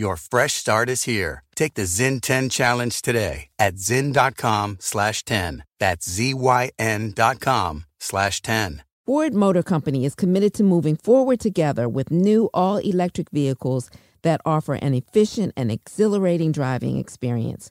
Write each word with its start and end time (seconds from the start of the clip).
Your 0.00 0.16
fresh 0.16 0.54
start 0.54 0.88
is 0.88 1.02
here. 1.02 1.42
Take 1.54 1.74
the 1.74 1.82
Zyn 1.82 2.22
10 2.22 2.48
challenge 2.48 3.02
today 3.02 3.48
at 3.58 3.74
zyn.com 3.74 4.78
slash 4.80 5.26
10. 5.26 5.62
That's 5.78 6.08
Z-Y-N 6.08 7.12
dot 7.14 7.38
com 7.40 7.84
slash 7.98 8.40
10. 8.40 8.82
Ford 9.04 9.34
Motor 9.34 9.62
Company 9.62 10.06
is 10.06 10.14
committed 10.14 10.54
to 10.54 10.62
moving 10.62 10.96
forward 10.96 11.38
together 11.38 11.86
with 11.86 12.10
new 12.10 12.48
all 12.54 12.78
electric 12.78 13.28
vehicles 13.28 13.90
that 14.22 14.40
offer 14.46 14.72
an 14.72 14.94
efficient 14.94 15.52
and 15.54 15.70
exhilarating 15.70 16.50
driving 16.50 16.96
experience. 16.96 17.70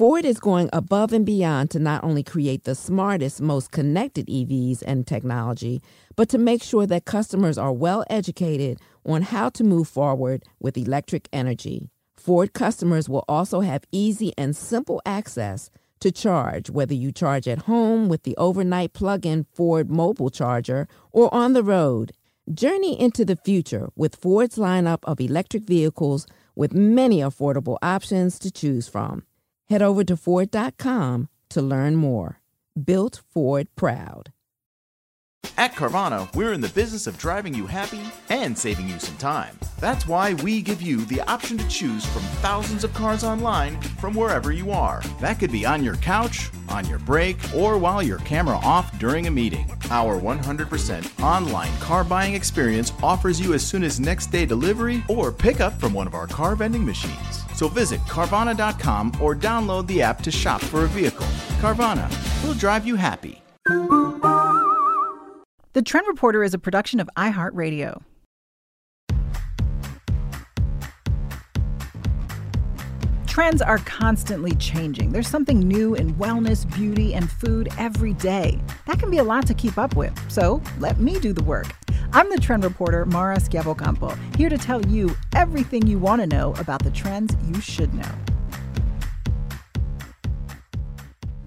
Ford 0.00 0.24
is 0.24 0.40
going 0.40 0.70
above 0.72 1.12
and 1.12 1.26
beyond 1.26 1.70
to 1.72 1.78
not 1.78 2.02
only 2.02 2.22
create 2.22 2.64
the 2.64 2.74
smartest, 2.74 3.42
most 3.42 3.70
connected 3.70 4.28
EVs 4.28 4.82
and 4.86 5.06
technology, 5.06 5.82
but 6.16 6.30
to 6.30 6.38
make 6.38 6.62
sure 6.62 6.86
that 6.86 7.04
customers 7.04 7.58
are 7.58 7.70
well 7.70 8.02
educated 8.08 8.80
on 9.04 9.20
how 9.20 9.50
to 9.50 9.62
move 9.62 9.88
forward 9.88 10.42
with 10.58 10.78
electric 10.78 11.28
energy. 11.34 11.90
Ford 12.16 12.54
customers 12.54 13.10
will 13.10 13.26
also 13.28 13.60
have 13.60 13.84
easy 13.92 14.32
and 14.38 14.56
simple 14.56 15.02
access 15.04 15.68
to 16.00 16.10
charge, 16.10 16.70
whether 16.70 16.94
you 16.94 17.12
charge 17.12 17.46
at 17.46 17.66
home 17.68 18.08
with 18.08 18.22
the 18.22 18.34
overnight 18.38 18.94
plug 18.94 19.26
in 19.26 19.44
Ford 19.52 19.90
mobile 19.90 20.30
charger 20.30 20.88
or 21.12 21.28
on 21.34 21.52
the 21.52 21.62
road. 21.62 22.12
Journey 22.50 22.98
into 22.98 23.26
the 23.26 23.36
future 23.36 23.90
with 23.96 24.16
Ford's 24.16 24.56
lineup 24.56 25.00
of 25.04 25.20
electric 25.20 25.64
vehicles 25.64 26.26
with 26.56 26.72
many 26.72 27.18
affordable 27.18 27.76
options 27.82 28.38
to 28.38 28.50
choose 28.50 28.88
from. 28.88 29.24
Head 29.70 29.82
over 29.82 30.02
to 30.04 30.16
Ford.com 30.16 31.28
to 31.50 31.62
learn 31.62 31.94
more. 31.94 32.40
Built 32.74 33.22
Ford 33.32 33.68
Proud. 33.76 34.32
At 35.60 35.74
Carvana, 35.74 36.34
we're 36.34 36.54
in 36.54 36.62
the 36.62 36.70
business 36.70 37.06
of 37.06 37.18
driving 37.18 37.52
you 37.52 37.66
happy 37.66 38.00
and 38.30 38.56
saving 38.56 38.88
you 38.88 38.98
some 38.98 39.18
time. 39.18 39.58
That's 39.78 40.08
why 40.08 40.32
we 40.32 40.62
give 40.62 40.80
you 40.80 41.04
the 41.04 41.20
option 41.20 41.58
to 41.58 41.68
choose 41.68 42.02
from 42.06 42.22
thousands 42.40 42.82
of 42.82 42.94
cars 42.94 43.24
online 43.24 43.78
from 44.00 44.14
wherever 44.14 44.52
you 44.52 44.70
are. 44.70 45.02
That 45.20 45.38
could 45.38 45.52
be 45.52 45.66
on 45.66 45.84
your 45.84 45.96
couch, 45.96 46.48
on 46.70 46.88
your 46.88 46.98
break, 46.98 47.36
or 47.54 47.76
while 47.76 48.02
your 48.02 48.20
camera 48.20 48.56
off 48.62 48.98
during 48.98 49.26
a 49.26 49.30
meeting. 49.30 49.70
Our 49.90 50.18
100% 50.18 51.22
online 51.22 51.76
car 51.76 52.04
buying 52.04 52.32
experience 52.32 52.94
offers 53.02 53.38
you 53.38 53.52
as 53.52 53.62
soon 53.62 53.84
as 53.84 54.00
next 54.00 54.28
day 54.28 54.46
delivery 54.46 55.04
or 55.10 55.30
pickup 55.30 55.78
from 55.78 55.92
one 55.92 56.06
of 56.06 56.14
our 56.14 56.26
car 56.26 56.56
vending 56.56 56.86
machines. 56.86 57.44
So 57.54 57.68
visit 57.68 58.00
Carvana.com 58.06 59.12
or 59.20 59.36
download 59.36 59.86
the 59.88 60.00
app 60.00 60.22
to 60.22 60.30
shop 60.30 60.62
for 60.62 60.84
a 60.84 60.88
vehicle. 60.88 61.26
Carvana, 61.60 62.08
we'll 62.42 62.54
drive 62.54 62.86
you 62.86 62.96
happy. 62.96 63.42
The 65.72 65.82
Trend 65.82 66.08
Reporter 66.08 66.42
is 66.42 66.52
a 66.52 66.58
production 66.58 66.98
of 66.98 67.08
iHeartRadio. 67.16 68.02
Trends 73.28 73.62
are 73.62 73.78
constantly 73.78 74.56
changing. 74.56 75.12
There's 75.12 75.28
something 75.28 75.60
new 75.60 75.94
in 75.94 76.16
wellness, 76.16 76.68
beauty, 76.74 77.14
and 77.14 77.30
food 77.30 77.68
every 77.78 78.14
day. 78.14 78.60
That 78.88 78.98
can 78.98 79.12
be 79.12 79.18
a 79.18 79.22
lot 79.22 79.46
to 79.46 79.54
keep 79.54 79.78
up 79.78 79.94
with. 79.94 80.12
So 80.28 80.60
let 80.80 80.98
me 80.98 81.20
do 81.20 81.32
the 81.32 81.44
work. 81.44 81.68
I'm 82.12 82.28
the 82.30 82.40
trend 82.40 82.64
reporter, 82.64 83.06
Mara 83.06 83.36
Schiavocampo, 83.36 84.18
here 84.36 84.48
to 84.48 84.58
tell 84.58 84.84
you 84.86 85.16
everything 85.36 85.86
you 85.86 86.00
want 86.00 86.20
to 86.20 86.26
know 86.26 86.52
about 86.58 86.82
the 86.82 86.90
trends 86.90 87.36
you 87.46 87.60
should 87.60 87.94
know. 87.94 88.10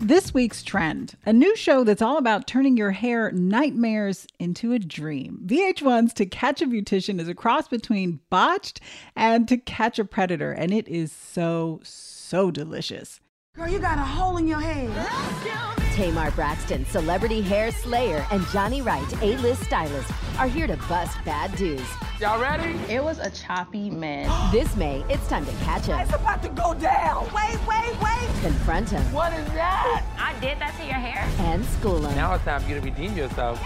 This 0.04 0.34
week's 0.34 0.64
trend, 0.64 1.16
a 1.26 1.32
new 1.32 1.56
show 1.56 1.86
that's 1.86 2.02
all 2.02 2.18
about 2.18 2.46
turning 2.46 2.76
your 2.76 2.92
hair 2.92 3.32
nightmares 3.32 4.28
into 4.38 4.74
a 4.74 4.80
dream. 4.80 5.40
VH1's 5.46 6.14
To 6.16 6.26
Catch 6.26 6.62
a 6.62 6.66
Beautician 6.66 7.22
is 7.22 7.30
a 7.30 7.34
cross 7.34 7.70
between 7.70 8.20
Botched 8.30 8.82
and 9.16 9.48
To 9.48 9.56
Catch 9.56 10.00
a 10.00 10.04
Predator, 10.04 10.52
and 10.52 10.74
it 10.74 10.90
is 10.90 11.14
so, 11.14 11.80
so 11.86 12.52
delicious. 12.52 13.22
Girl, 13.56 13.70
you 13.70 13.80
got 13.80 13.98
a 13.98 14.02
hole 14.02 14.36
in 14.36 14.46
your 14.46 14.60
head. 14.60 15.73
Tamar 15.94 16.32
Braxton, 16.32 16.86
celebrity 16.88 17.40
hair 17.40 17.70
slayer, 17.70 18.26
and 18.32 18.44
Johnny 18.48 18.82
Wright, 18.82 19.06
A-list 19.22 19.64
stylist, 19.64 20.12
are 20.40 20.48
here 20.48 20.66
to 20.66 20.76
bust 20.90 21.16
bad 21.24 21.56
dudes. 21.56 21.88
Y'all 22.20 22.42
ready? 22.42 22.80
It 22.92 23.04
was 23.04 23.20
a 23.20 23.30
choppy 23.30 23.92
mess. 23.92 24.28
This 24.52 24.76
May, 24.76 25.06
it's 25.08 25.28
time 25.28 25.46
to 25.46 25.52
catch 25.64 25.86
him. 25.86 26.00
It's 26.00 26.14
about 26.14 26.42
to 26.42 26.50
go 26.50 26.74
down. 26.74 27.26
Wait, 27.26 27.60
wait, 27.68 28.02
wait. 28.02 28.30
Confront 28.42 28.90
him. 28.90 29.04
What 29.14 29.34
is 29.34 29.46
that? 29.54 30.04
I 30.18 30.34
did 30.40 30.58
that 30.60 30.76
to 30.80 30.86
your 30.86 30.96
hair. 30.96 31.30
And 31.46 31.64
school 31.64 32.04
him. 32.04 32.16
Now 32.16 32.34
it's 32.34 32.44
time 32.44 32.62
for 32.62 32.70
you 32.70 32.76
to 32.76 32.82
redeem 32.82 33.16
yourself. 33.16 33.62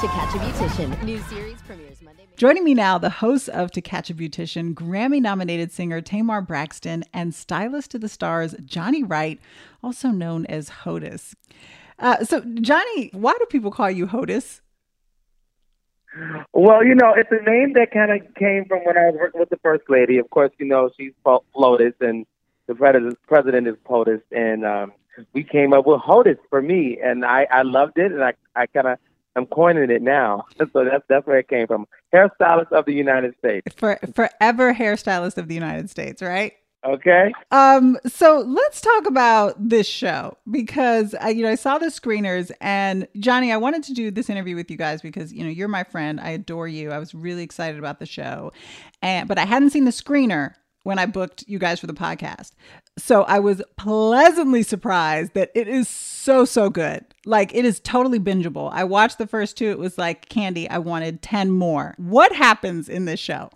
To 0.00 0.06
Catch 0.06 0.34
a 0.34 0.38
Beautician, 0.38 1.02
new 1.02 1.18
series 1.18 1.60
premieres 1.60 2.00
Monday. 2.00 2.26
Joining 2.38 2.64
me 2.64 2.72
now, 2.72 2.96
the 2.96 3.10
host 3.10 3.50
of 3.50 3.70
To 3.72 3.82
Catch 3.82 4.08
a 4.08 4.14
Beautician, 4.14 4.72
Grammy 4.72 5.20
nominated 5.20 5.70
singer 5.72 6.00
Tamar 6.00 6.40
Braxton, 6.40 7.04
and 7.12 7.34
stylist 7.34 7.90
to 7.90 7.98
the 7.98 8.08
stars 8.08 8.54
Johnny 8.64 9.02
Wright, 9.02 9.38
also 9.82 10.08
known 10.08 10.46
as 10.46 10.70
HOTUS. 10.70 11.34
Uh, 11.98 12.24
so, 12.24 12.40
Johnny, 12.62 13.10
why 13.12 13.34
do 13.38 13.44
people 13.50 13.70
call 13.70 13.90
you 13.90 14.06
HOTUS? 14.06 14.62
Well, 16.54 16.82
you 16.82 16.94
know, 16.94 17.12
it's 17.14 17.28
a 17.30 17.44
name 17.44 17.74
that 17.74 17.90
kind 17.92 18.10
of 18.10 18.34
came 18.36 18.64
from 18.64 18.78
when 18.86 18.96
I 18.96 19.10
was 19.10 19.16
working 19.20 19.38
with 19.38 19.50
the 19.50 19.58
first 19.58 19.84
lady. 19.90 20.16
Of 20.16 20.30
course, 20.30 20.50
you 20.56 20.64
know 20.64 20.88
she's 20.96 21.12
Flo- 21.22 21.44
Flotus, 21.54 21.92
and 22.00 22.24
the 22.68 22.74
president 22.74 23.18
president 23.26 23.68
is 23.68 23.74
POTUS, 23.86 24.22
and 24.32 24.64
um, 24.64 24.92
we 25.34 25.44
came 25.44 25.74
up 25.74 25.86
with 25.86 26.00
HOTUS 26.00 26.38
for 26.48 26.62
me, 26.62 26.98
and 27.04 27.22
I 27.22 27.46
I 27.50 27.62
loved 27.62 27.98
it, 27.98 28.12
and 28.12 28.24
I 28.24 28.32
I 28.56 28.64
kind 28.64 28.86
of 28.86 28.98
I'm 29.36 29.46
coining 29.46 29.90
it 29.90 30.02
now, 30.02 30.44
so 30.58 30.84
that's 30.84 31.04
that's 31.08 31.26
where 31.26 31.38
it 31.38 31.48
came 31.48 31.66
from. 31.66 31.86
Hairstylist 32.14 32.72
of 32.72 32.84
the 32.84 32.94
United 32.94 33.36
States. 33.38 33.74
For 33.76 33.98
forever 34.14 34.74
hairstylist 34.74 35.38
of 35.38 35.48
the 35.48 35.54
United 35.54 35.90
States, 35.90 36.22
right? 36.22 36.54
Okay. 36.82 37.32
Um, 37.50 37.98
so 38.06 38.42
let's 38.46 38.80
talk 38.80 39.06
about 39.06 39.68
this 39.68 39.86
show 39.86 40.38
because 40.50 41.14
I, 41.20 41.28
you 41.28 41.42
know, 41.42 41.50
I 41.50 41.54
saw 41.54 41.76
the 41.76 41.86
screeners 41.86 42.50
and 42.58 43.06
Johnny, 43.18 43.52
I 43.52 43.58
wanted 43.58 43.82
to 43.84 43.92
do 43.92 44.10
this 44.10 44.30
interview 44.30 44.56
with 44.56 44.70
you 44.70 44.78
guys 44.78 45.02
because 45.02 45.30
you 45.30 45.44
know 45.44 45.50
you're 45.50 45.68
my 45.68 45.84
friend. 45.84 46.18
I 46.18 46.30
adore 46.30 46.68
you. 46.68 46.90
I 46.90 46.98
was 46.98 47.14
really 47.14 47.42
excited 47.42 47.78
about 47.78 47.98
the 47.98 48.06
show, 48.06 48.52
and 49.02 49.28
but 49.28 49.36
I 49.38 49.44
hadn't 49.44 49.70
seen 49.70 49.84
the 49.84 49.90
screener 49.90 50.54
when 50.82 50.98
I 50.98 51.06
booked 51.06 51.44
you 51.46 51.58
guys 51.58 51.80
for 51.80 51.86
the 51.86 51.92
podcast. 51.92 52.52
So 52.98 53.22
I 53.22 53.38
was 53.38 53.62
pleasantly 53.76 54.62
surprised 54.62 55.34
that 55.34 55.50
it 55.54 55.68
is 55.68 55.88
so 55.88 56.44
so 56.44 56.70
good. 56.70 57.04
Like 57.24 57.54
it 57.54 57.64
is 57.64 57.80
totally 57.80 58.18
bingeable. 58.18 58.70
I 58.72 58.84
watched 58.84 59.18
the 59.18 59.26
first 59.26 59.56
two. 59.56 59.70
It 59.70 59.78
was 59.78 59.98
like 59.98 60.28
candy. 60.28 60.68
I 60.68 60.78
wanted 60.78 61.22
ten 61.22 61.50
more. 61.50 61.94
What 61.98 62.34
happens 62.34 62.88
in 62.88 63.04
this 63.04 63.20
show? 63.20 63.50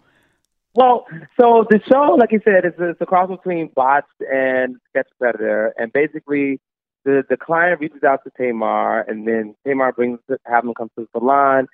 Well, 0.75 1.07
so 1.41 1.65
the 1.71 1.79
show, 1.89 2.17
like 2.19 2.33
you 2.33 2.41
said, 2.45 2.65
is 2.65 2.73
it's 2.79 3.01
a 3.01 3.07
cross 3.07 3.31
between 3.31 3.71
Botched 3.77 4.09
and 4.21 4.77
Sketch 4.89 5.07
Predator, 5.21 5.73
and 5.79 5.93
basically 5.93 6.61
the 7.05 7.23
the 7.29 7.37
client 7.37 7.81
reaches 7.81 8.03
out 8.03 8.25
to 8.25 8.31
Tamar, 8.37 9.03
and 9.03 9.27
then 9.27 9.55
Tamar 9.67 9.93
brings 9.93 10.19
have 10.45 10.65
them 10.65 10.75
come 10.75 10.91
to 10.99 11.03
the 11.03 11.19
salon. 11.19 11.69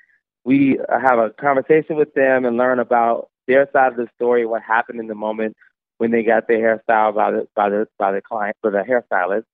We 0.44 0.78
have 0.90 1.18
a 1.18 1.30
conversation 1.30 1.96
with 1.96 2.12
them 2.14 2.44
and 2.44 2.56
learn 2.56 2.78
about 2.78 3.29
their 3.50 3.68
side 3.72 3.92
of 3.92 3.96
the 3.96 4.08
story, 4.14 4.46
what 4.46 4.62
happened 4.62 5.00
in 5.00 5.06
the 5.06 5.14
moment 5.14 5.56
when 5.98 6.10
they 6.10 6.22
got 6.22 6.48
their 6.48 6.58
hairstyle 6.58 7.14
by 7.14 7.30
the 7.30 7.48
by 7.54 7.68
the 7.68 7.86
by 7.98 8.12
the 8.12 8.22
client 8.22 8.56
for 8.60 8.70
the 8.70 8.78
hairstylist, 8.78 9.44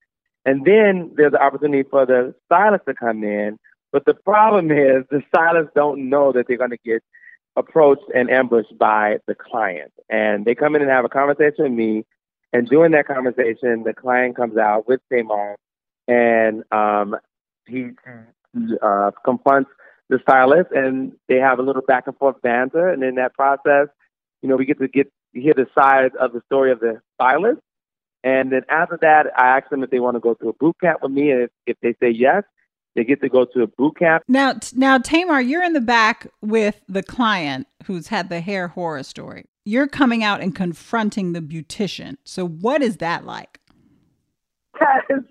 and 0.45 0.65
then 0.65 1.13
there's 1.17 1.33
the 1.33 1.43
opportunity 1.43 1.89
for 1.89 2.07
the 2.07 2.35
stylist 2.47 2.85
to 2.87 2.95
come 2.95 3.25
in. 3.25 3.59
But 3.93 4.05
the 4.05 4.15
problem 4.15 4.71
is 4.71 5.05
the 5.11 5.23
stylists 5.29 5.73
don't 5.75 6.11
know 6.11 6.33
that 6.33 6.47
they're 6.47 6.59
going 6.59 6.71
to 6.71 6.79
get 6.85 7.03
approached 7.57 8.05
and 8.15 8.31
ambushed 8.31 8.77
by 8.79 9.19
the 9.27 9.35
client. 9.35 9.93
And 10.11 10.45
they 10.45 10.55
come 10.55 10.77
in 10.77 10.83
and 10.83 10.91
have 10.91 11.05
a 11.05 11.09
conversation 11.09 11.65
with 11.65 11.73
me. 11.73 12.05
And 12.53 12.69
during 12.69 12.93
that 12.93 13.07
conversation, 13.07 13.85
the 13.85 13.95
client 13.95 14.37
comes 14.37 14.57
out 14.57 14.87
with 14.87 15.01
Tamar 15.11 15.57
and 16.07 16.63
um, 16.73 17.17
he 17.67 17.91
uh, 18.83 19.11
confronts 19.25 19.71
the 20.09 20.19
stylist 20.23 20.71
and 20.73 21.13
they 21.29 21.37
have 21.37 21.59
a 21.59 21.63
little 21.63 21.83
back 21.83 22.07
and 22.07 22.17
forth 22.17 22.41
banter. 22.43 22.89
And 22.89 23.03
in 23.03 23.17
that 23.17 23.35
process, 23.35 23.89
you 24.43 24.49
know, 24.49 24.57
we 24.57 24.65
get 24.65 24.79
to 24.79 24.89
get 24.89 25.13
hear 25.33 25.55
the 25.55 25.67
side 25.75 26.13
of 26.19 26.33
the 26.33 26.41
story 26.47 26.73
of 26.73 26.81
the 26.81 27.01
stylist. 27.15 27.61
And 28.25 28.51
then 28.51 28.63
after 28.69 28.99
that, 29.03 29.27
I 29.37 29.57
ask 29.57 29.69
them 29.69 29.83
if 29.83 29.91
they 29.91 30.01
want 30.01 30.17
to 30.17 30.21
go 30.21 30.35
to 30.35 30.49
a 30.49 30.53
boot 30.53 30.77
camp 30.81 31.01
with 31.03 31.13
me. 31.13 31.31
And 31.31 31.43
if, 31.43 31.51
if 31.67 31.77
they 31.83 31.95
say 32.01 32.11
yes, 32.11 32.43
they 32.95 33.05
get 33.05 33.21
to 33.21 33.29
go 33.29 33.45
to 33.45 33.63
a 33.63 33.67
boot 33.67 33.99
camp. 33.99 34.23
Now, 34.27 34.55
now, 34.75 34.99
Tamar, 34.99 35.41
you're 35.41 35.63
in 35.63 35.75
the 35.75 35.81
back 35.81 36.27
with 36.41 36.81
the 36.89 37.03
client 37.03 37.67
who's 37.85 38.09
had 38.09 38.31
the 38.31 38.41
hair 38.41 38.69
horror 38.69 39.03
story. 39.03 39.45
you're 39.67 39.89
coming 39.89 40.23
out 40.23 40.41
and 40.41 40.55
confronting 40.55 41.33
the 41.33 41.41
beautician. 41.41 42.17
So 42.25 42.47
what 42.47 42.83
is 42.83 42.99
that 42.99 43.27
like? 43.27 43.61
Because 44.73 45.25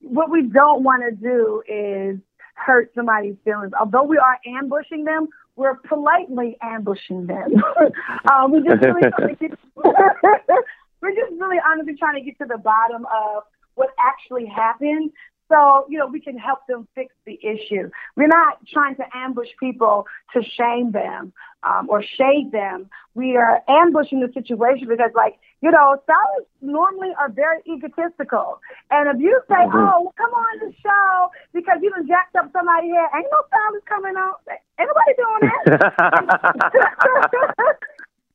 what 0.00 0.30
we 0.30 0.42
don't 0.42 0.82
want 0.82 1.02
to 1.08 1.12
do 1.14 1.62
is 1.68 2.18
hurt 2.56 2.90
somebody's 2.94 3.36
feelings. 3.44 3.72
Although 3.78 4.04
we 4.04 4.18
are 4.18 4.38
ambushing 4.46 5.04
them, 5.04 5.28
we're 5.56 5.76
politely 5.76 6.56
ambushing 6.60 7.26
them. 7.26 7.54
um, 8.32 8.52
we 8.52 8.62
just 8.62 8.82
really, 8.82 9.02
we're 11.00 11.14
just 11.14 11.32
really 11.38 11.58
honestly 11.64 11.94
trying 11.96 12.16
to 12.16 12.22
get 12.22 12.38
to 12.38 12.46
the 12.46 12.58
bottom 12.58 13.06
of 13.06 13.44
what 13.74 13.90
actually 13.98 14.46
happened 14.46 15.12
so, 15.48 15.86
you 15.88 15.98
know, 15.98 16.06
we 16.06 16.20
can 16.20 16.36
help 16.36 16.66
them 16.66 16.88
fix 16.94 17.14
the 17.24 17.38
issue. 17.42 17.88
We're 18.16 18.26
not 18.26 18.58
trying 18.66 18.96
to 18.96 19.04
ambush 19.14 19.48
people 19.60 20.06
to 20.32 20.42
shame 20.42 20.90
them 20.90 21.32
um, 21.62 21.88
or 21.88 22.02
shade 22.02 22.50
them. 22.50 22.90
We 23.14 23.36
are 23.36 23.62
ambushing 23.68 24.20
the 24.20 24.32
situation 24.32 24.88
because, 24.88 25.12
like, 25.14 25.38
you 25.62 25.70
know, 25.70 25.96
stylists 26.02 26.50
normally 26.60 27.10
are 27.18 27.30
very 27.30 27.62
egotistical. 27.66 28.60
And 28.90 29.08
if 29.14 29.22
you 29.22 29.40
say, 29.48 29.54
mm-hmm. 29.54 29.76
oh, 29.76 30.02
well, 30.02 30.14
come 30.16 30.30
on 30.30 30.58
the 30.58 30.74
show 30.82 31.30
because 31.54 31.78
you 31.80 31.90
done 31.90 32.08
jacked 32.08 32.34
up 32.36 32.50
somebody 32.52 32.88
here, 32.88 33.08
ain't 33.14 33.26
no 33.30 33.42
stylist 33.46 33.86
coming 33.86 34.14
out. 34.18 34.42
Ain't 34.78 34.90
nobody 34.90 35.14
doing 35.14 35.42
that. 35.42 35.94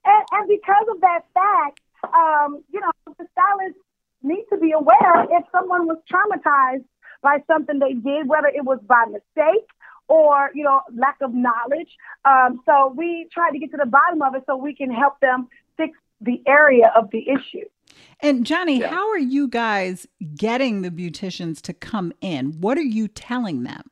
and, 0.06 0.24
and 0.32 0.48
because 0.48 0.88
of 0.96 1.02
that 1.02 1.22
fact, 1.34 1.82
um, 2.16 2.64
you 2.72 2.80
know, 2.80 2.92
the 3.06 3.28
stylists 3.32 3.80
need 4.24 4.46
to 4.50 4.58
be 4.58 4.72
aware 4.72 5.26
if 5.30 5.44
someone 5.52 5.88
was 5.88 5.98
traumatized 6.10 6.86
by 7.22 7.38
something 7.48 7.80
they 7.80 7.94
did, 7.94 8.28
whether 8.28 8.48
it 8.48 8.66
was 8.66 8.80
by 8.88 9.06
mistake 9.08 9.68
or 10.08 10.52
you 10.54 10.64
know 10.64 10.82
lack 10.96 11.18
of 11.22 11.34
knowledge. 11.34 11.90
Um, 12.26 12.62
so 12.66 12.94
we 12.96 13.28
try 13.34 13.52
to 13.52 13.60
get 13.60 13.72
to 13.72 13.78
the 13.78 13.86
bottom 13.86 14.22
of 14.22 14.36
it 14.36 14.44
so 14.46 14.56
we 14.56 14.76
can 14.76 14.92
help 14.92 15.20
them 15.20 15.48
fix 15.78 15.98
the 16.20 16.42
area 16.46 16.92
of 16.96 17.10
the 17.12 17.24
issue. 17.30 17.66
And 18.20 18.46
Johnny, 18.46 18.80
yeah. 18.80 18.90
how 18.90 19.10
are 19.10 19.20
you 19.20 19.48
guys 19.48 20.08
getting 20.36 20.82
the 20.82 20.92
beauticians 20.92 21.62
to 21.62 21.74
come 21.74 22.14
in? 22.22 22.60
What 22.62 22.78
are 22.78 22.84
you 22.84 23.08
telling 23.08 23.64
them? 23.64 23.84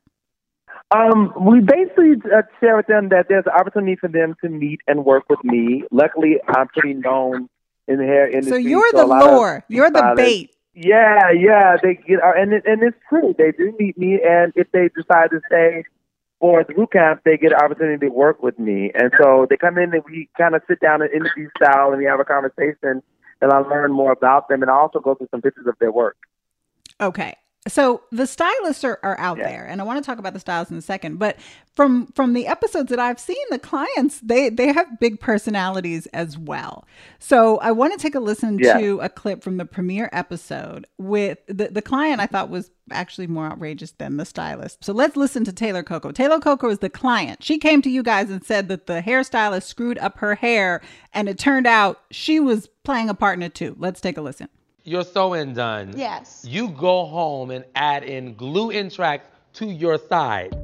Um, 0.91 1.33
we 1.39 1.59
basically 1.59 2.13
uh, 2.33 2.41
share 2.59 2.75
with 2.75 2.87
them 2.87 3.09
that 3.09 3.27
there's 3.29 3.45
an 3.45 3.59
opportunity 3.59 3.95
for 3.95 4.07
them 4.07 4.35
to 4.41 4.49
meet 4.49 4.81
and 4.87 5.05
work 5.05 5.23
with 5.29 5.43
me. 5.43 5.83
Luckily, 5.91 6.37
I'm 6.47 6.67
pretty 6.67 6.95
known 6.95 7.47
in 7.87 7.97
the 7.97 8.05
hair 8.05 8.27
industry. 8.27 8.51
So 8.51 8.57
you're 8.57 8.89
so 8.91 8.97
the 8.97 9.05
lure, 9.05 9.63
you're 9.67 9.91
the 9.91 10.13
bait. 10.15 10.55
Yeah, 10.81 11.31
yeah, 11.31 11.75
they 11.83 11.95
get, 11.95 12.19
and 12.23 12.53
it, 12.53 12.63
and 12.65 12.81
it's 12.81 12.95
true. 13.09 13.35
They 13.37 13.51
do 13.51 13.75
meet 13.77 13.97
me, 13.97 14.21
and 14.25 14.53
if 14.55 14.71
they 14.71 14.87
decide 14.95 15.29
to 15.31 15.41
stay 15.47 15.83
for 16.39 16.63
the 16.63 16.73
boot 16.73 16.93
camp, 16.93 17.19
they 17.25 17.35
get 17.35 17.51
an 17.51 17.59
opportunity 17.61 18.07
to 18.07 18.13
work 18.13 18.41
with 18.41 18.57
me. 18.57 18.89
And 18.95 19.11
so 19.21 19.45
they 19.49 19.57
come 19.57 19.77
in 19.77 19.93
and 19.93 20.01
we 20.05 20.29
kind 20.37 20.55
of 20.55 20.61
sit 20.69 20.79
down 20.79 21.01
in 21.01 21.09
interview 21.09 21.49
style, 21.57 21.89
and 21.89 21.97
we 21.97 22.05
have 22.05 22.21
a 22.21 22.23
conversation, 22.23 23.03
and 23.41 23.51
I 23.51 23.57
learn 23.57 23.91
more 23.91 24.13
about 24.13 24.47
them, 24.47 24.61
and 24.61 24.71
I 24.71 24.75
also 24.75 25.01
go 25.01 25.15
through 25.15 25.27
some 25.31 25.41
pictures 25.41 25.67
of 25.67 25.75
their 25.79 25.91
work. 25.91 26.15
Okay, 27.01 27.35
so 27.67 28.01
the 28.11 28.25
stylists 28.25 28.83
are, 28.83 28.99
are 29.03 29.19
out 29.19 29.37
yeah. 29.37 29.49
there 29.49 29.65
and 29.65 29.81
i 29.81 29.83
want 29.83 30.01
to 30.01 30.05
talk 30.05 30.17
about 30.17 30.33
the 30.33 30.39
styles 30.39 30.71
in 30.71 30.77
a 30.77 30.81
second 30.81 31.19
but 31.19 31.37
from 31.75 32.07
from 32.13 32.33
the 32.33 32.47
episodes 32.47 32.89
that 32.89 32.99
i've 32.99 33.19
seen 33.19 33.37
the 33.49 33.59
clients 33.59 34.19
they 34.21 34.49
they 34.49 34.71
have 34.71 34.99
big 34.99 35.19
personalities 35.19 36.05
as 36.07 36.37
well. 36.37 36.85
So 37.19 37.57
i 37.57 37.71
want 37.71 37.93
to 37.93 37.99
take 37.99 38.15
a 38.15 38.19
listen 38.19 38.59
yeah. 38.59 38.77
to 38.79 38.99
a 39.01 39.09
clip 39.09 39.43
from 39.43 39.57
the 39.57 39.65
premiere 39.65 40.09
episode 40.13 40.87
with 40.97 41.39
the, 41.47 41.67
the 41.67 41.81
client 41.81 42.21
i 42.21 42.25
thought 42.27 42.49
was 42.49 42.71
actually 42.91 43.27
more 43.27 43.45
outrageous 43.45 43.91
than 43.91 44.17
the 44.17 44.25
stylist. 44.25 44.83
So 44.83 44.93
let's 44.93 45.15
listen 45.15 45.43
to 45.43 45.53
taylor 45.53 45.83
coco. 45.83 46.11
Taylor 46.11 46.39
coco 46.39 46.69
is 46.69 46.79
the 46.79 46.89
client. 46.89 47.43
She 47.43 47.59
came 47.59 47.81
to 47.83 47.89
you 47.89 48.03
guys 48.03 48.31
and 48.31 48.43
said 48.43 48.67
that 48.69 48.87
the 48.87 49.01
hairstylist 49.01 49.63
screwed 49.63 49.99
up 49.99 50.17
her 50.19 50.35
hair 50.35 50.81
and 51.13 51.29
it 51.29 51.37
turned 51.37 51.67
out 51.67 52.01
she 52.09 52.39
was 52.39 52.67
playing 52.83 53.09
a 53.09 53.13
part 53.13 53.37
in 53.37 53.43
it 53.43 53.53
too. 53.53 53.75
Let's 53.77 54.01
take 54.01 54.17
a 54.17 54.21
listen 54.21 54.49
your 54.89 55.03
sewing 55.03 55.53
done. 55.53 55.93
Yes. 55.95 56.43
You 56.47 56.69
go 56.69 57.05
home 57.05 57.51
and 57.51 57.63
add 57.75 58.03
in 58.03 58.33
glue 58.33 58.71
in 58.71 58.89
tracks 58.89 59.23
to 59.53 59.67
your 59.67 59.99
side. 59.99 60.57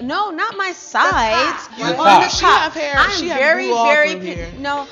No, 0.00 0.30
not 0.30 0.56
my 0.56 0.72
sides. 0.72 1.68
The 1.68 1.94
top. 1.94 1.98
On 1.98 2.20
the 2.22 2.28
top. 2.28 2.72
Hair, 2.72 2.94
I'm 2.96 3.28
very, 3.28 3.68
very. 3.68 4.50
No. 4.58 4.88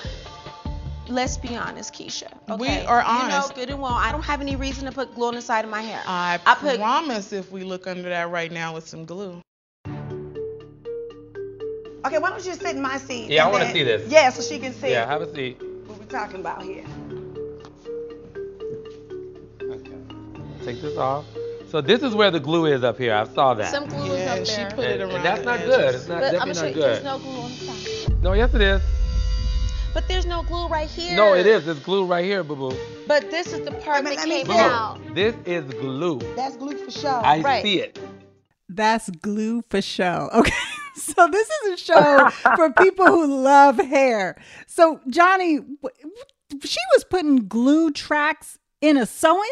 Let's 1.09 1.37
be 1.37 1.56
honest, 1.56 1.93
Keisha. 1.93 2.33
Okay? 2.49 2.56
We 2.56 2.87
are 2.87 3.03
honest. 3.03 3.51
You 3.51 3.56
know 3.56 3.67
good 3.67 3.71
and 3.71 3.83
well. 3.83 3.93
I 3.93 4.12
don't 4.12 4.23
have 4.23 4.41
any 4.41 4.56
reason 4.56 4.87
to 4.87 4.93
put 4.93 5.15
glue 5.15 5.27
on 5.27 5.35
the 5.35 5.43
side 5.43 5.65
of 5.65 5.71
my 5.71 5.83
hair. 5.83 6.01
I, 6.06 6.39
I 6.47 6.55
put, 6.55 6.77
promise 6.77 7.33
if 7.33 7.51
we 7.51 7.65
look 7.65 7.87
under 7.89 8.09
that 8.09 8.31
right 8.31 8.51
now 8.53 8.73
with 8.73 8.89
some 8.89 9.05
glue. 9.05 9.43
Okay, 12.06 12.19
why 12.19 12.31
don't 12.31 12.47
you 12.47 12.55
sit 12.55 12.77
in 12.77 12.81
my 12.81 12.99
seat? 12.99 13.31
Yeah, 13.31 13.47
I 13.47 13.51
want 13.51 13.65
to 13.65 13.73
see 13.73 13.83
this. 13.83 14.11
Yeah, 14.11 14.31
so 14.31 14.43
she 14.43 14.61
can 14.61 14.73
see. 14.73 14.93
Yeah, 14.93 15.06
have 15.06 15.23
a 15.23 15.35
seat. 15.35 15.61
What 15.87 15.99
we're 15.99 16.06
talking 16.06 16.41
about 16.41 16.62
here? 16.62 16.85
Take 20.65 20.81
this 20.81 20.97
off. 20.97 21.27
So 21.69 21.81
this 21.81 22.03
is 22.03 22.15
where 22.15 22.31
the 22.31 22.41
glue 22.41 22.67
is 22.67 22.83
up 22.85 22.97
here. 22.99 23.15
I 23.15 23.25
saw 23.25 23.53
that. 23.55 23.71
Some 23.71 23.87
glue 23.87 24.17
yeah, 24.17 24.35
is 24.37 24.49
up 24.49 24.57
there. 24.57 24.71
she 24.71 24.77
put 24.77 24.85
it 24.85 25.01
around. 25.01 25.11
And 25.11 25.25
that's 25.25 25.45
not 25.45 25.61
good. 25.61 25.95
It's 25.95 26.09
not 26.09 26.21
but 26.21 26.33
definitely 26.33 26.63
not 26.63 26.75
good. 26.75 26.83
There's 26.83 27.05
no 27.05 27.19
glue 27.19 27.41
on 27.41 27.51
the 27.51 27.57
side. 27.57 28.23
No, 28.23 28.33
yes 28.33 28.55
it 28.55 28.61
is. 28.63 28.83
But 29.93 30.09
there's 30.09 30.27
no 30.27 30.43
glue 30.43 30.67
right 30.69 30.89
here. 30.89 31.17
No, 31.17 31.35
it 31.35 31.47
is. 31.47 31.69
It's 31.69 31.81
glue 31.81 32.05
right 32.07 32.25
here, 32.25 32.43
boo 32.43 32.57
boo. 32.57 32.77
But 33.07 33.31
this 33.31 33.53
is 33.53 33.61
the 33.61 33.73
part 33.73 34.05
that 34.05 34.25
came 34.25 34.51
out. 34.51 34.99
This 35.15 35.37
is 35.45 35.65
glue. 35.75 36.19
That's 36.35 36.57
glue 36.57 36.77
for 36.77 36.91
show. 36.91 37.09
I 37.09 37.41
right. 37.41 37.63
see 37.63 37.81
it. 37.81 37.99
That's 38.69 39.11
glue 39.11 39.63
for 39.69 39.83
show. 39.83 40.31
Okay. 40.35 40.53
So 40.97 41.27
this 41.29 41.51
is 41.51 41.73
a 41.73 41.77
show 41.77 42.31
for 42.57 42.73
people 42.73 43.07
who 43.07 43.27
love 43.43 43.79
hair. 43.79 44.41
So 44.69 45.01
Johnny, 45.09 45.59
she 45.59 46.79
was 46.95 47.05
putting 47.11 47.49
glue 47.49 47.91
tracks 47.91 48.59
in 48.81 48.97
a 48.97 49.05
sewing. 49.05 49.51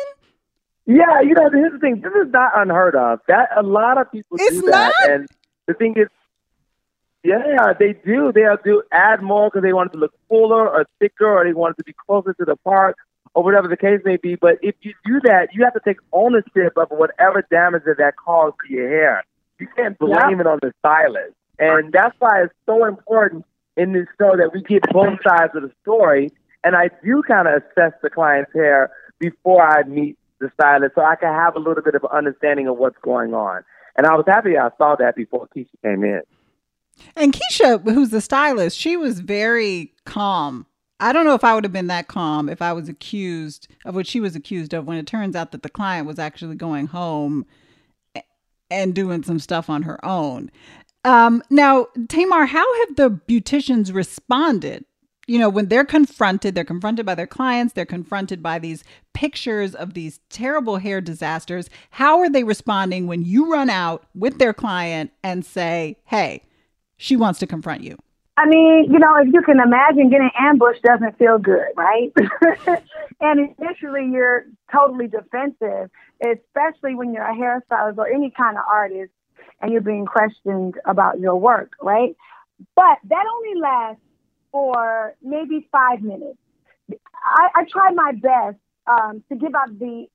Yeah, 0.92 1.20
you 1.22 1.34
know, 1.34 1.48
here's 1.50 1.72
the 1.72 1.78
thing. 1.78 2.02
This 2.02 2.12
is 2.12 2.32
not 2.32 2.52
unheard 2.54 2.94
of. 2.94 3.20
That 3.26 3.48
a 3.56 3.62
lot 3.62 3.98
of 3.98 4.12
people 4.12 4.36
it's 4.38 4.60
do 4.60 4.70
that, 4.70 4.92
not? 5.00 5.10
and 5.10 5.28
the 5.66 5.72
thing 5.72 5.94
is, 5.96 6.08
yeah, 7.24 7.72
they 7.78 7.94
do. 8.04 8.30
They'll 8.32 8.58
do 8.62 8.82
add 8.92 9.22
more 9.22 9.48
because 9.48 9.62
they 9.62 9.72
want 9.72 9.90
it 9.90 9.92
to 9.94 9.98
look 9.98 10.12
fuller 10.28 10.68
or 10.68 10.84
thicker, 10.98 11.26
or 11.26 11.44
they 11.44 11.54
want 11.54 11.76
it 11.76 11.82
to 11.82 11.84
be 11.84 11.94
closer 12.06 12.34
to 12.34 12.44
the 12.44 12.56
part, 12.56 12.96
or 13.32 13.42
whatever 13.42 13.68
the 13.68 13.76
case 13.76 14.00
may 14.04 14.16
be. 14.16 14.34
But 14.34 14.58
if 14.60 14.74
you 14.82 14.92
do 15.06 15.20
that, 15.24 15.48
you 15.54 15.64
have 15.64 15.72
to 15.74 15.80
take 15.82 15.96
ownership 16.12 16.76
of 16.76 16.88
whatever 16.90 17.42
damage 17.50 17.84
that 17.86 17.96
that 17.98 18.16
caused 18.16 18.56
to 18.66 18.72
your 18.72 18.88
hair. 18.88 19.24
You 19.58 19.68
can't 19.74 19.98
blame 19.98 20.12
yeah. 20.12 20.40
it 20.40 20.46
on 20.46 20.58
the 20.60 20.72
stylist, 20.80 21.34
and 21.58 21.90
that's 21.90 22.16
why 22.18 22.42
it's 22.42 22.54
so 22.66 22.84
important 22.84 23.46
in 23.78 23.94
this 23.94 24.08
show 24.20 24.36
that 24.36 24.50
we 24.52 24.60
get 24.62 24.82
both 24.92 25.18
sides 25.26 25.52
of 25.54 25.62
the 25.62 25.72
story. 25.80 26.30
And 26.64 26.76
I 26.76 26.90
do 27.02 27.22
kind 27.26 27.48
of 27.48 27.62
assess 27.62 27.92
the 28.02 28.10
client's 28.10 28.52
hair 28.52 28.90
before 29.18 29.66
I 29.66 29.82
meet 29.84 30.16
the 30.42 30.50
stylist 30.54 30.94
so 30.94 31.02
I 31.02 31.16
can 31.16 31.32
have 31.32 31.56
a 31.56 31.58
little 31.58 31.82
bit 31.82 31.94
of 31.94 32.04
understanding 32.12 32.68
of 32.68 32.76
what's 32.76 32.98
going 33.02 33.32
on. 33.32 33.64
And 33.96 34.06
I 34.06 34.14
was 34.14 34.24
happy 34.26 34.58
I 34.58 34.70
saw 34.76 34.96
that 34.96 35.16
before 35.16 35.48
Keisha 35.56 35.68
came 35.82 36.04
in. 36.04 36.22
And 37.16 37.32
Keisha, 37.32 37.82
who's 37.82 38.10
the 38.10 38.20
stylist, 38.20 38.76
she 38.76 38.96
was 38.96 39.20
very 39.20 39.92
calm. 40.04 40.66
I 41.00 41.12
don't 41.12 41.24
know 41.24 41.34
if 41.34 41.44
I 41.44 41.54
would 41.54 41.64
have 41.64 41.72
been 41.72 41.88
that 41.88 42.08
calm 42.08 42.48
if 42.48 42.62
I 42.62 42.72
was 42.72 42.88
accused 42.88 43.68
of 43.84 43.94
what 43.94 44.06
she 44.06 44.20
was 44.20 44.36
accused 44.36 44.72
of 44.72 44.86
when 44.86 44.98
it 44.98 45.06
turns 45.06 45.34
out 45.34 45.52
that 45.52 45.62
the 45.62 45.68
client 45.68 46.06
was 46.06 46.18
actually 46.18 46.54
going 46.54 46.86
home 46.86 47.46
and 48.70 48.94
doing 48.94 49.22
some 49.22 49.38
stuff 49.38 49.68
on 49.68 49.82
her 49.82 50.02
own. 50.04 50.50
Um, 51.04 51.42
now, 51.50 51.88
Tamar, 52.08 52.46
how 52.46 52.86
have 52.86 52.96
the 52.96 53.10
beauticians 53.10 53.92
responded 53.92 54.84
you 55.26 55.38
know, 55.38 55.48
when 55.48 55.68
they're 55.68 55.84
confronted, 55.84 56.54
they're 56.54 56.64
confronted 56.64 57.06
by 57.06 57.14
their 57.14 57.26
clients, 57.26 57.74
they're 57.74 57.86
confronted 57.86 58.42
by 58.42 58.58
these 58.58 58.82
pictures 59.12 59.74
of 59.74 59.94
these 59.94 60.20
terrible 60.28 60.78
hair 60.78 61.00
disasters. 61.00 61.70
How 61.90 62.18
are 62.18 62.28
they 62.28 62.44
responding 62.44 63.06
when 63.06 63.22
you 63.22 63.52
run 63.52 63.70
out 63.70 64.04
with 64.14 64.38
their 64.38 64.52
client 64.52 65.12
and 65.22 65.44
say, 65.44 65.98
hey, 66.04 66.42
she 66.96 67.16
wants 67.16 67.38
to 67.40 67.46
confront 67.46 67.82
you? 67.82 67.96
I 68.36 68.46
mean, 68.46 68.86
you 68.90 68.98
know, 68.98 69.14
if 69.18 69.32
you 69.32 69.42
can 69.42 69.60
imagine 69.60 70.08
getting 70.08 70.30
ambushed 70.38 70.82
doesn't 70.82 71.18
feel 71.18 71.38
good, 71.38 71.68
right? 71.76 72.12
and 73.20 73.54
initially 73.58 74.08
you're 74.10 74.46
totally 74.72 75.06
defensive, 75.06 75.90
especially 76.24 76.94
when 76.94 77.12
you're 77.12 77.24
a 77.24 77.34
hairstylist 77.34 77.98
or 77.98 78.08
any 78.08 78.30
kind 78.30 78.56
of 78.56 78.64
artist 78.68 79.12
and 79.60 79.70
you're 79.70 79.82
being 79.82 80.06
questioned 80.06 80.74
about 80.86 81.20
your 81.20 81.36
work, 81.36 81.72
right? 81.80 82.16
But 82.74 82.98
that 83.04 83.24
only 83.36 83.60
lasts 83.60 84.02
for 84.52 85.16
maybe 85.22 85.66
five 85.72 86.02
minutes. 86.02 86.38
I, 86.90 87.48
I 87.56 87.64
try 87.70 87.90
my 87.92 88.12
best 88.12 88.58
um, 88.86 89.24
to 89.28 89.36
give 89.36 89.54
out 89.54 89.78
the 89.78 90.06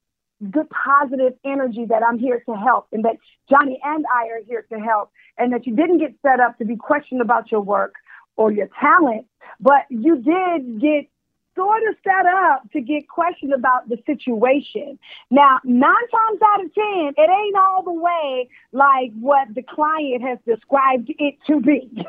good 0.51 0.67
positive 0.69 1.33
energy 1.43 1.85
that 1.89 2.03
I'm 2.03 2.19
here 2.19 2.43
to 2.47 2.55
help 2.55 2.87
and 2.91 3.03
that 3.05 3.17
Johnny 3.49 3.79
and 3.83 4.05
I 4.13 4.27
are 4.27 4.43
here 4.47 4.65
to 4.71 4.79
help 4.79 5.11
and 5.37 5.51
that 5.51 5.65
you 5.65 5.75
didn't 5.75 5.97
get 5.97 6.13
set 6.21 6.39
up 6.39 6.57
to 6.59 6.65
be 6.65 6.75
questioned 6.75 7.21
about 7.21 7.51
your 7.51 7.61
work 7.61 7.95
or 8.35 8.51
your 8.51 8.69
talent, 8.79 9.25
but 9.59 9.85
you 9.89 10.17
did 10.17 10.79
get 10.79 11.09
sort 11.57 11.81
of 11.89 11.95
set 12.03 12.25
up 12.25 12.71
to 12.71 12.79
get 12.79 13.09
questioned 13.09 13.53
about 13.53 13.89
the 13.89 13.97
situation. 14.05 14.97
Now, 15.29 15.59
nine 15.65 16.07
times 16.11 16.39
out 16.53 16.63
of 16.63 16.73
ten, 16.73 17.13
it 17.17 17.29
ain't 17.29 17.57
all 17.57 17.83
the 17.83 17.91
way 17.91 18.47
like 18.71 19.11
what 19.19 19.47
the 19.53 19.63
client 19.63 20.21
has 20.21 20.37
described 20.45 21.11
it 21.17 21.35
to 21.47 21.59
be. 21.59 21.89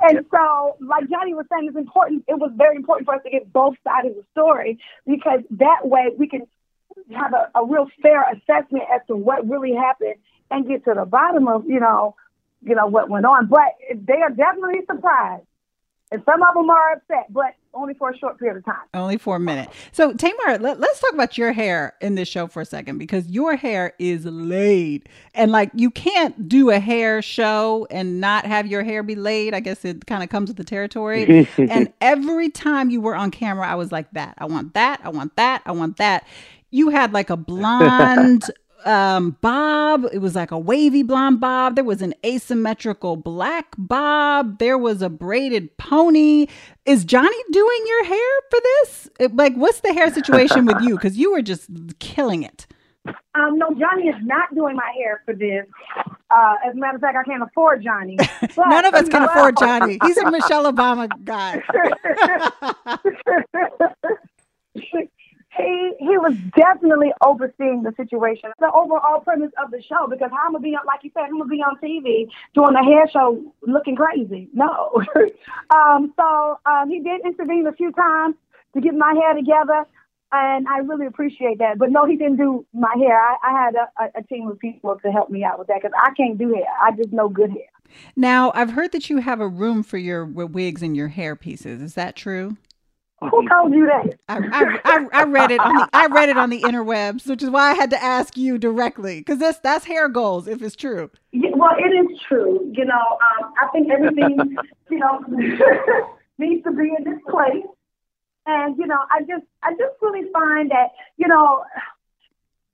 and 0.00 0.24
so, 0.30 0.76
like 0.80 1.10
Johnny 1.10 1.34
was 1.34 1.46
saying, 1.52 1.66
it's 1.68 1.76
important. 1.76 2.24
It 2.28 2.38
was 2.38 2.52
very 2.56 2.76
important 2.76 3.06
for 3.06 3.16
us 3.16 3.22
to 3.24 3.30
get 3.30 3.52
both 3.52 3.74
sides 3.84 4.08
of 4.08 4.14
the 4.14 4.24
story 4.32 4.78
because 5.06 5.40
that 5.50 5.80
way 5.82 6.10
we 6.16 6.28
can 6.28 6.46
have 7.14 7.34
a, 7.34 7.58
a 7.58 7.66
real 7.66 7.88
fair 8.00 8.24
assessment 8.32 8.84
as 8.94 9.00
to 9.08 9.16
what 9.16 9.46
really 9.48 9.74
happened 9.74 10.14
and 10.50 10.66
get 10.66 10.84
to 10.84 10.94
the 10.94 11.04
bottom 11.04 11.48
of 11.48 11.66
you 11.66 11.80
know, 11.80 12.14
you 12.62 12.74
know 12.74 12.86
what 12.86 13.10
went 13.10 13.26
on. 13.26 13.48
But 13.48 13.74
they 13.92 14.22
are 14.22 14.30
definitely 14.30 14.80
surprised 14.86 15.44
and 16.10 16.22
some 16.24 16.42
of 16.42 16.54
them 16.54 16.70
are 16.70 16.92
upset, 16.92 17.26
but 17.30 17.54
only 17.74 17.94
for 17.94 18.10
a 18.10 18.18
short 18.18 18.38
period 18.38 18.56
of 18.56 18.64
time. 18.64 18.82
Only 18.94 19.18
for 19.18 19.36
a 19.36 19.40
minute. 19.40 19.68
So, 19.92 20.12
Tamar, 20.12 20.58
let, 20.58 20.80
us 20.80 21.00
talk 21.00 21.12
about 21.12 21.38
your 21.38 21.52
hair 21.52 21.94
in 22.00 22.14
this 22.14 22.28
show 22.28 22.46
for 22.46 22.62
a 22.62 22.64
second 22.64 22.98
because 22.98 23.28
your 23.28 23.56
hair 23.56 23.94
is 23.98 24.24
laid. 24.24 25.08
And 25.34 25.52
like, 25.52 25.70
you 25.74 25.90
can't 25.90 26.48
do 26.48 26.70
a 26.70 26.78
hair 26.78 27.22
show 27.22 27.86
and 27.90 28.20
not 28.20 28.46
have 28.46 28.66
your 28.66 28.82
hair 28.82 29.02
be 29.02 29.14
laid. 29.14 29.54
I 29.54 29.60
guess 29.60 29.84
it 29.84 30.06
kind 30.06 30.22
of 30.22 30.28
comes 30.28 30.48
with 30.48 30.56
the 30.56 30.64
territory. 30.64 31.46
and 31.58 31.92
every 32.00 32.48
time 32.48 32.90
you 32.90 33.00
were 33.00 33.14
on 33.14 33.30
camera, 33.30 33.66
I 33.66 33.74
was 33.74 33.92
like, 33.92 34.10
that. 34.12 34.34
I 34.38 34.46
want 34.46 34.74
that. 34.74 35.00
I 35.04 35.10
want 35.10 35.36
that. 35.36 35.62
I 35.66 35.72
want 35.72 35.98
that. 35.98 36.26
You 36.70 36.90
had 36.90 37.12
like 37.12 37.30
a 37.30 37.36
blonde 37.36 38.44
um, 38.84 39.36
bob. 39.40 40.06
It 40.12 40.18
was 40.18 40.34
like 40.34 40.50
a 40.50 40.58
wavy 40.58 41.02
blonde 41.02 41.40
bob. 41.40 41.74
There 41.74 41.84
was 41.84 42.02
an 42.02 42.14
asymmetrical 42.24 43.16
black 43.16 43.74
bob. 43.76 44.58
There 44.58 44.78
was 44.78 45.02
a 45.02 45.08
braided 45.08 45.76
pony. 45.76 46.46
Is 46.84 47.04
Johnny 47.04 47.36
doing 47.50 47.80
your 47.86 48.04
hair 48.04 48.30
for 48.50 48.60
this? 48.62 49.10
It, 49.20 49.36
like, 49.36 49.54
what's 49.54 49.80
the 49.80 49.92
hair 49.92 50.12
situation 50.12 50.66
with 50.66 50.80
you? 50.82 50.96
Because 50.96 51.16
you 51.16 51.32
were 51.32 51.42
just 51.42 51.68
killing 51.98 52.42
it. 52.42 52.66
Um, 53.34 53.58
no, 53.58 53.70
Johnny 53.78 54.08
is 54.08 54.16
not 54.22 54.54
doing 54.54 54.76
my 54.76 54.92
hair 54.96 55.22
for 55.24 55.34
this. 55.34 55.66
Uh, 56.30 56.54
as 56.66 56.74
a 56.74 56.78
matter 56.78 56.96
of 56.96 57.00
fact, 57.00 57.16
I 57.18 57.24
can't 57.24 57.42
afford 57.42 57.82
Johnny. 57.82 58.16
But, 58.16 58.56
None 58.68 58.84
of 58.84 58.94
us 58.94 59.08
can 59.08 59.22
afford 59.22 59.56
Johnny. 59.58 59.98
He's 60.02 60.18
a 60.18 60.30
Michelle 60.38 60.70
Obama 60.70 61.08
guy. 61.24 61.62
he 65.58 65.92
he 65.98 66.18
was 66.18 66.34
definitely 66.56 67.12
overseeing 67.22 67.82
the 67.82 67.92
situation, 67.96 68.50
the 68.58 68.70
overall 68.72 69.20
premise 69.20 69.52
of 69.62 69.70
the 69.70 69.82
show. 69.82 70.06
Because 70.08 70.30
am 70.32 70.52
gonna 70.52 70.60
be 70.60 70.74
on, 70.74 70.86
like 70.86 71.02
you 71.02 71.10
said, 71.14 71.24
I'm 71.24 71.38
gonna 71.38 71.46
be 71.46 71.62
on 71.62 71.76
TV 71.82 72.28
doing 72.54 72.74
a 72.74 72.84
hair 72.84 73.08
show 73.08 73.42
looking 73.62 73.96
crazy? 73.96 74.48
No. 74.52 75.02
um, 75.70 76.12
so 76.16 76.58
um, 76.66 76.88
he 76.88 77.00
did 77.00 77.20
intervene 77.24 77.66
a 77.66 77.72
few 77.72 77.92
times 77.92 78.36
to 78.74 78.80
get 78.80 78.94
my 78.94 79.14
hair 79.14 79.34
together, 79.34 79.84
and 80.32 80.66
I 80.68 80.78
really 80.78 81.06
appreciate 81.06 81.58
that. 81.58 81.78
But 81.78 81.90
no, 81.90 82.06
he 82.06 82.16
didn't 82.16 82.36
do 82.36 82.64
my 82.72 82.94
hair. 82.98 83.18
I, 83.20 83.36
I 83.42 83.64
had 83.64 83.74
a, 83.74 84.18
a 84.18 84.22
team 84.22 84.48
of 84.48 84.58
people 84.58 84.98
to 85.02 85.10
help 85.10 85.30
me 85.30 85.44
out 85.44 85.58
with 85.58 85.68
that 85.68 85.80
because 85.82 85.96
I 86.00 86.12
can't 86.14 86.38
do 86.38 86.54
hair. 86.54 86.66
I 86.82 86.92
just 86.96 87.12
know 87.12 87.28
good 87.28 87.50
hair. 87.50 87.68
Now, 88.16 88.52
I've 88.54 88.72
heard 88.72 88.92
that 88.92 89.08
you 89.08 89.18
have 89.18 89.40
a 89.40 89.48
room 89.48 89.82
for 89.82 89.98
your 89.98 90.24
wigs 90.24 90.82
and 90.82 90.96
your 90.96 91.08
hair 91.08 91.34
pieces. 91.34 91.80
Is 91.80 91.94
that 91.94 92.16
true? 92.16 92.56
Who 93.20 93.48
told 93.48 93.74
you 93.74 93.86
that? 93.86 94.16
I, 94.28 94.36
I, 94.36 94.80
I, 94.84 95.06
I, 95.12 95.24
read 95.24 95.50
it 95.50 95.58
on 95.58 95.74
the 95.74 95.88
I 95.92 96.06
read 96.06 96.28
it 96.28 96.38
on 96.38 96.50
the 96.50 96.60
interwebs, 96.62 97.26
which 97.26 97.42
is 97.42 97.50
why 97.50 97.72
I 97.72 97.74
had 97.74 97.90
to 97.90 98.00
ask 98.00 98.36
you 98.36 98.58
directly 98.58 99.18
because 99.18 99.40
that's 99.40 99.58
that's 99.58 99.84
hair 99.84 100.08
goals 100.08 100.46
if 100.46 100.62
it's 100.62 100.76
true. 100.76 101.10
Yeah, 101.32 101.50
well, 101.54 101.74
it 101.76 101.88
is 101.88 102.20
true. 102.28 102.72
You 102.72 102.84
know, 102.84 102.94
um, 102.94 103.52
I 103.60 103.66
think 103.72 103.90
everything 103.90 104.56
you 104.90 104.98
know 104.98 105.18
needs 106.38 106.62
to 106.62 106.70
be 106.70 106.92
in 106.96 107.04
this 107.04 107.18
place, 107.28 107.66
and 108.46 108.78
you 108.78 108.86
know, 108.86 109.00
I 109.10 109.20
just 109.22 109.44
I 109.64 109.72
just 109.72 110.00
really 110.00 110.30
find 110.32 110.70
that 110.70 110.90
you 111.16 111.26
know. 111.28 111.64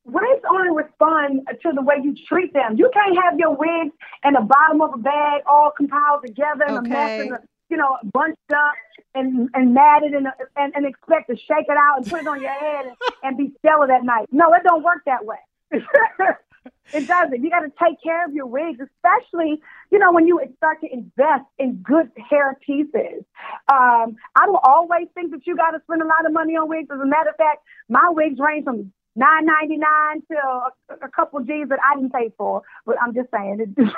Wigs 0.07 0.45
only 0.51 0.69
respond 0.69 1.49
to 1.63 1.73
the 1.75 1.81
way 1.81 1.95
you 2.05 2.15
treat 2.29 2.53
them. 2.53 2.77
You 2.77 2.91
can't 2.93 3.17
have 3.25 3.39
your 3.39 3.57
wigs 3.57 3.95
in 4.23 4.35
the 4.35 4.43
bottom 4.43 4.83
of 4.83 4.93
a 4.93 4.99
bag 4.99 5.41
all 5.47 5.71
compiled 5.75 6.27
together 6.27 6.67
in 6.69 6.75
okay. 6.75 6.79
a 6.79 6.91
mess, 6.91 7.21
and 7.23 7.33
a, 7.33 7.39
you 7.71 7.79
know, 7.79 7.97
bunched 8.13 8.37
up 8.53 8.75
and 9.14 9.49
and 9.54 9.75
matted 9.75 10.12
and, 10.12 10.26
and 10.56 10.73
and 10.75 10.87
expect 10.87 11.30
to 11.30 11.37
shake 11.37 11.66
it 11.68 11.76
out 11.76 11.99
and 11.99 12.11
put 12.11 12.21
it 12.21 12.26
on 12.26 12.40
your 12.40 12.52
head 12.52 12.87
and, 12.87 12.97
and 13.23 13.38
be 13.38 13.52
stellar 13.59 13.87
that 13.87 14.04
night. 14.04 14.28
No, 14.33 14.52
it 14.54 14.62
don't 14.64 14.83
work 14.83 15.02
that 15.06 15.25
way. 15.25 15.37
it 16.92 17.06
doesn't. 17.06 17.42
You 17.42 17.50
got 17.50 17.61
to 17.61 17.73
take 17.83 18.02
care 18.02 18.25
of 18.25 18.33
your 18.33 18.47
wigs, 18.47 18.80
especially 18.80 19.61
you 19.90 19.99
know 19.99 20.12
when 20.12 20.26
you 20.26 20.40
start 20.56 20.80
to 20.80 20.92
invest 20.92 21.44
in 21.59 21.76
good 21.76 22.11
hair 22.30 22.59
pieces. 22.64 23.25
Um, 23.73 24.16
I 24.35 24.47
don't 24.47 24.64
always 24.64 25.09
think 25.14 25.30
that 25.33 25.47
you 25.47 25.56
got 25.56 25.71
to 25.71 25.80
spend 25.85 26.02
a 26.02 26.06
lot 26.06 26.26
of 26.26 26.33
money 26.33 26.56
on 26.56 26.68
wigs. 26.68 26.88
As 26.92 27.00
a 27.00 27.06
matter 27.06 27.30
of 27.30 27.37
fact, 27.37 27.62
my 27.88 28.09
wigs 28.11 28.38
range 28.38 28.64
from 28.64 28.92
nine 29.16 29.47
ninety 29.47 29.76
nine 29.76 30.23
to 30.30 30.37
a, 30.37 30.71
a 31.06 31.09
couple 31.09 31.40
G's 31.40 31.68
that 31.68 31.78
I 31.85 31.97
didn't 31.97 32.12
pay 32.12 32.33
for. 32.37 32.62
But 32.87 32.97
I'm 33.02 33.14
just 33.14 33.30
saying 33.30 33.61
it. 33.66 33.68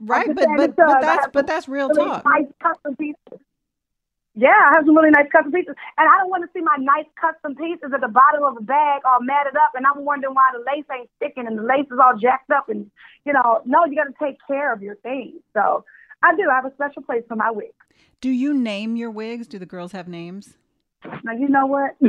right, 0.00 0.34
but 0.34 0.46
but, 0.56 0.70
uh, 0.70 0.74
but 0.76 1.00
that's 1.00 1.26
but 1.32 1.46
that's 1.46 1.68
real 1.68 1.88
really 1.88 2.04
talk. 2.04 2.24
Nice 2.24 2.52
custom 2.62 2.96
pieces. 2.96 3.40
Yeah, 4.38 4.48
I 4.48 4.76
have 4.76 4.84
some 4.84 4.94
really 4.94 5.10
nice 5.10 5.32
custom 5.32 5.50
pieces, 5.50 5.74
and 5.96 6.08
I 6.08 6.18
don't 6.20 6.28
want 6.28 6.44
to 6.44 6.50
see 6.52 6.62
my 6.62 6.76
nice 6.78 7.08
custom 7.18 7.56
pieces 7.56 7.88
at 7.94 8.02
the 8.02 8.08
bottom 8.08 8.44
of 8.44 8.58
a 8.58 8.60
bag 8.60 9.00
all 9.06 9.22
matted 9.22 9.56
up, 9.56 9.72
and 9.74 9.86
I'm 9.86 10.04
wondering 10.04 10.34
why 10.34 10.50
the 10.52 10.60
lace 10.60 10.84
ain't 10.92 11.08
sticking 11.16 11.46
and 11.46 11.56
the 11.56 11.62
lace 11.62 11.86
is 11.90 11.98
all 11.98 12.12
jacked 12.20 12.50
up, 12.50 12.68
and 12.68 12.90
you 13.24 13.32
know, 13.32 13.62
no, 13.64 13.86
you 13.86 13.96
got 13.96 14.04
to 14.04 14.14
take 14.22 14.36
care 14.46 14.74
of 14.74 14.82
your 14.82 14.96
things. 14.96 15.40
So 15.54 15.86
I 16.22 16.36
do. 16.36 16.50
I 16.50 16.54
have 16.56 16.66
a 16.66 16.74
special 16.74 17.02
place 17.02 17.22
for 17.26 17.36
my 17.36 17.50
wigs. 17.50 17.72
Do 18.20 18.28
you 18.28 18.52
name 18.52 18.96
your 18.96 19.10
wigs? 19.10 19.48
Do 19.48 19.58
the 19.58 19.64
girls 19.64 19.92
have 19.92 20.06
names? 20.06 20.58
Now 21.24 21.32
you 21.32 21.48
know 21.48 21.66
what? 21.66 21.96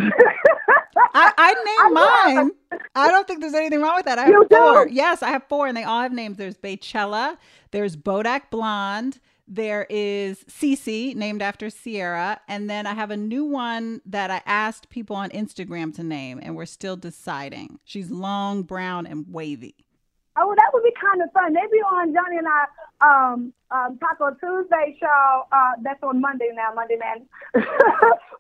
I, 1.14 1.34
I 1.38 1.54
named 1.54 2.00
I 2.00 2.34
mine. 2.34 2.80
I 2.96 3.10
don't 3.10 3.28
think 3.28 3.42
there's 3.42 3.54
anything 3.54 3.82
wrong 3.82 3.96
with 3.96 4.06
that. 4.06 4.20
I 4.20 4.24
have 4.24 4.30
you 4.30 4.48
four. 4.50 4.86
Do? 4.88 4.94
Yes, 4.94 5.24
I 5.24 5.30
have 5.30 5.44
four, 5.48 5.68
and 5.68 5.76
they 5.76 5.84
all 5.84 6.02
have 6.02 6.14
names. 6.14 6.38
There's 6.38 6.58
Beychella, 6.58 7.38
there's 7.72 7.96
Bodak 7.96 8.50
Blonde, 8.50 9.20
there 9.48 9.88
is 9.90 10.44
Cece, 10.46 11.16
named 11.16 11.42
after 11.42 11.70
Sierra, 11.70 12.42
and 12.48 12.70
then 12.70 12.86
I 12.86 12.94
have 12.94 13.12
a 13.12 13.18
new 13.18 13.46
one 13.46 14.02
that 14.06 14.30
I 14.30 14.42
asked 14.46 14.90
people 14.90 15.16
on 15.16 15.30
Instagram 15.30 15.96
to 15.96 16.04
name, 16.04 16.40
and 16.42 16.56
we're 16.56 16.66
still 16.66 16.98
deciding. 16.98 17.80
She's 17.86 18.12
long, 18.12 18.64
brown, 18.64 19.06
and 19.08 19.26
wavy. 19.30 19.87
Oh, 20.38 20.54
that 20.56 20.70
would 20.74 20.84
be 20.84 20.94
kind 21.00 21.22
of 21.22 21.32
fun. 21.32 21.54
Maybe 21.54 21.78
on 21.82 22.14
Johnny 22.14 22.38
and 22.38 22.48
I 22.48 22.66
um, 23.02 23.54
um, 23.72 24.00
Taco 24.00 24.32
Tuesday 24.40 24.98
show. 25.00 25.44
Uh, 25.52 25.72
that's 25.84 26.02
on 26.04 26.22
Monday 26.22 26.50
now, 26.54 26.74
Monday 26.74 26.98
man. 26.98 27.26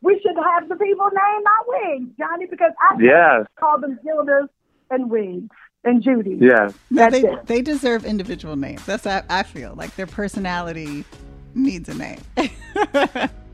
we 0.01 0.19
should 0.21 0.35
have 0.37 0.69
the 0.69 0.75
people 0.75 1.09
name 1.09 1.43
our 1.45 1.65
wigs, 1.67 2.09
Johnny, 2.17 2.45
because 2.45 2.71
I 2.79 2.97
yes. 3.01 3.47
call 3.59 3.79
them 3.79 3.99
Gildas 4.03 4.49
and 4.89 5.09
wigs 5.09 5.49
and 5.83 6.03
Judy. 6.03 6.37
Yeah, 6.39 6.69
no, 6.89 7.09
they 7.09 7.21
it. 7.21 7.45
they 7.45 7.61
deserve 7.61 8.05
individual 8.05 8.55
names. 8.55 8.85
That's 8.85 9.05
how 9.05 9.23
I 9.29 9.43
feel 9.43 9.73
like 9.75 9.95
their 9.95 10.07
personality 10.07 11.05
needs 11.55 11.89
a 11.89 11.93
name. 11.93 12.19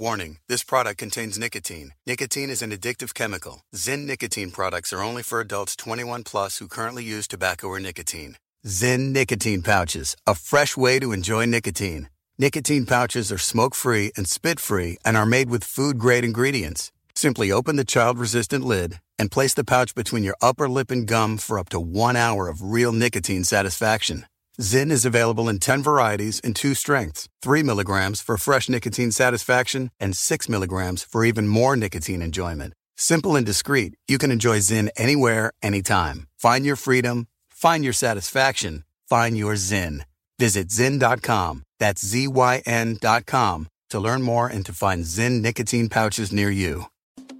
Warning 0.00 0.38
this 0.48 0.64
product 0.64 0.96
contains 0.96 1.38
nicotine. 1.38 1.92
Nicotine 2.06 2.48
is 2.48 2.62
an 2.62 2.70
addictive 2.70 3.12
chemical. 3.12 3.60
Zyn 3.76 4.06
nicotine 4.06 4.50
products 4.50 4.94
are 4.94 5.02
only 5.02 5.22
for 5.22 5.40
adults 5.40 5.76
21 5.76 6.22
plus 6.24 6.56
who 6.56 6.68
currently 6.68 7.04
use 7.04 7.28
tobacco 7.28 7.66
or 7.66 7.78
nicotine. 7.78 8.36
Zyn 8.66 9.12
nicotine 9.12 9.60
pouches, 9.60 10.16
a 10.26 10.34
fresh 10.34 10.74
way 10.74 11.00
to 11.00 11.12
enjoy 11.12 11.44
nicotine. 11.44 12.08
Nicotine 12.38 12.86
pouches 12.86 13.30
are 13.30 13.36
smoke 13.36 13.74
free 13.74 14.10
and 14.16 14.26
spit 14.26 14.58
free 14.58 14.96
and 15.04 15.18
are 15.18 15.26
made 15.26 15.50
with 15.50 15.64
food 15.64 15.98
grade 15.98 16.24
ingredients. 16.24 16.90
Simply 17.14 17.52
open 17.52 17.76
the 17.76 17.84
child 17.84 18.18
resistant 18.18 18.64
lid 18.64 19.00
and 19.18 19.30
place 19.30 19.52
the 19.52 19.64
pouch 19.64 19.94
between 19.94 20.24
your 20.24 20.36
upper 20.40 20.66
lip 20.66 20.90
and 20.90 21.06
gum 21.06 21.36
for 21.36 21.58
up 21.58 21.68
to 21.68 21.78
one 21.78 22.16
hour 22.16 22.48
of 22.48 22.62
real 22.62 22.92
nicotine 22.92 23.44
satisfaction. 23.44 24.24
Zyn 24.60 24.90
is 24.90 25.06
available 25.06 25.48
in 25.48 25.58
10 25.58 25.82
varieties 25.82 26.38
and 26.44 26.54
two 26.54 26.74
strengths 26.74 27.28
3 27.40 27.62
milligrams 27.62 28.20
for 28.20 28.36
fresh 28.36 28.68
nicotine 28.68 29.10
satisfaction, 29.10 29.90
and 29.98 30.14
6 30.14 30.48
milligrams 30.50 31.02
for 31.02 31.24
even 31.24 31.48
more 31.48 31.76
nicotine 31.76 32.20
enjoyment. 32.20 32.74
Simple 32.96 33.36
and 33.36 33.46
discreet, 33.46 33.94
you 34.06 34.18
can 34.18 34.30
enjoy 34.30 34.58
Zyn 34.58 34.90
anywhere, 34.96 35.52
anytime. 35.62 36.26
Find 36.36 36.66
your 36.66 36.76
freedom, 36.76 37.26
find 37.48 37.84
your 37.84 37.94
satisfaction, 37.94 38.84
find 39.08 39.38
your 39.38 39.54
Zyn. 39.54 40.02
Visit 40.38 40.68
Zyn.com, 40.68 41.62
that's 41.78 42.04
Z 42.04 42.28
Y 42.28 42.62
N.com, 42.66 43.68
to 43.88 44.00
learn 44.00 44.20
more 44.20 44.46
and 44.46 44.66
to 44.66 44.74
find 44.74 45.04
Zyn 45.04 45.40
nicotine 45.40 45.88
pouches 45.88 46.32
near 46.32 46.50
you. 46.50 46.84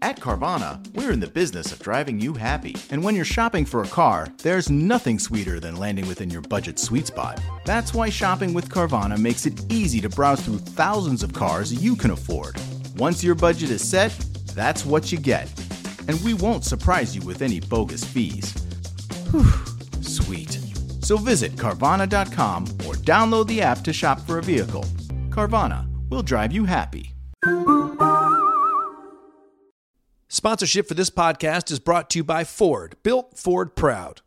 At 0.02 0.18
Carvana, 0.18 0.80
we're 0.94 1.12
in 1.12 1.20
the 1.20 1.26
business 1.26 1.72
of 1.72 1.78
driving 1.80 2.18
you 2.18 2.32
happy. 2.32 2.74
And 2.90 3.04
when 3.04 3.14
you're 3.14 3.24
shopping 3.26 3.66
for 3.66 3.82
a 3.82 3.88
car, 3.88 4.28
there's 4.42 4.70
nothing 4.70 5.18
sweeter 5.18 5.60
than 5.60 5.76
landing 5.76 6.08
within 6.08 6.30
your 6.30 6.40
budget 6.40 6.78
sweet 6.78 7.06
spot. 7.06 7.38
That's 7.66 7.92
why 7.92 8.08
shopping 8.08 8.54
with 8.54 8.70
Carvana 8.70 9.18
makes 9.18 9.44
it 9.44 9.70
easy 9.70 10.00
to 10.00 10.08
browse 10.08 10.40
through 10.40 10.58
thousands 10.58 11.22
of 11.22 11.34
cars 11.34 11.70
you 11.72 11.96
can 11.96 12.12
afford. 12.12 12.56
Once 12.96 13.22
your 13.22 13.34
budget 13.34 13.70
is 13.70 13.86
set, 13.86 14.12
that's 14.54 14.86
what 14.86 15.12
you 15.12 15.18
get. 15.18 15.52
And 16.08 16.18
we 16.22 16.32
won't 16.32 16.64
surprise 16.64 17.14
you 17.14 17.20
with 17.22 17.42
any 17.42 17.60
bogus 17.60 18.02
fees. 18.02 18.54
Whew, 19.32 19.52
sweet. 20.02 20.58
So 21.02 21.18
visit 21.18 21.52
Carvana.com 21.56 22.62
or 22.86 22.94
download 23.04 23.48
the 23.48 23.60
app 23.60 23.84
to 23.84 23.92
shop 23.92 24.20
for 24.20 24.38
a 24.38 24.42
vehicle. 24.42 24.84
Carvana 25.28 25.86
will 26.08 26.22
drive 26.22 26.52
you 26.52 26.64
happy. 26.64 27.14
Sponsorship 30.32 30.86
for 30.86 30.94
this 30.94 31.10
podcast 31.10 31.72
is 31.72 31.80
brought 31.80 32.08
to 32.10 32.20
you 32.20 32.22
by 32.22 32.44
Ford, 32.44 32.94
built 33.02 33.36
Ford 33.36 33.74
proud. 33.74 34.20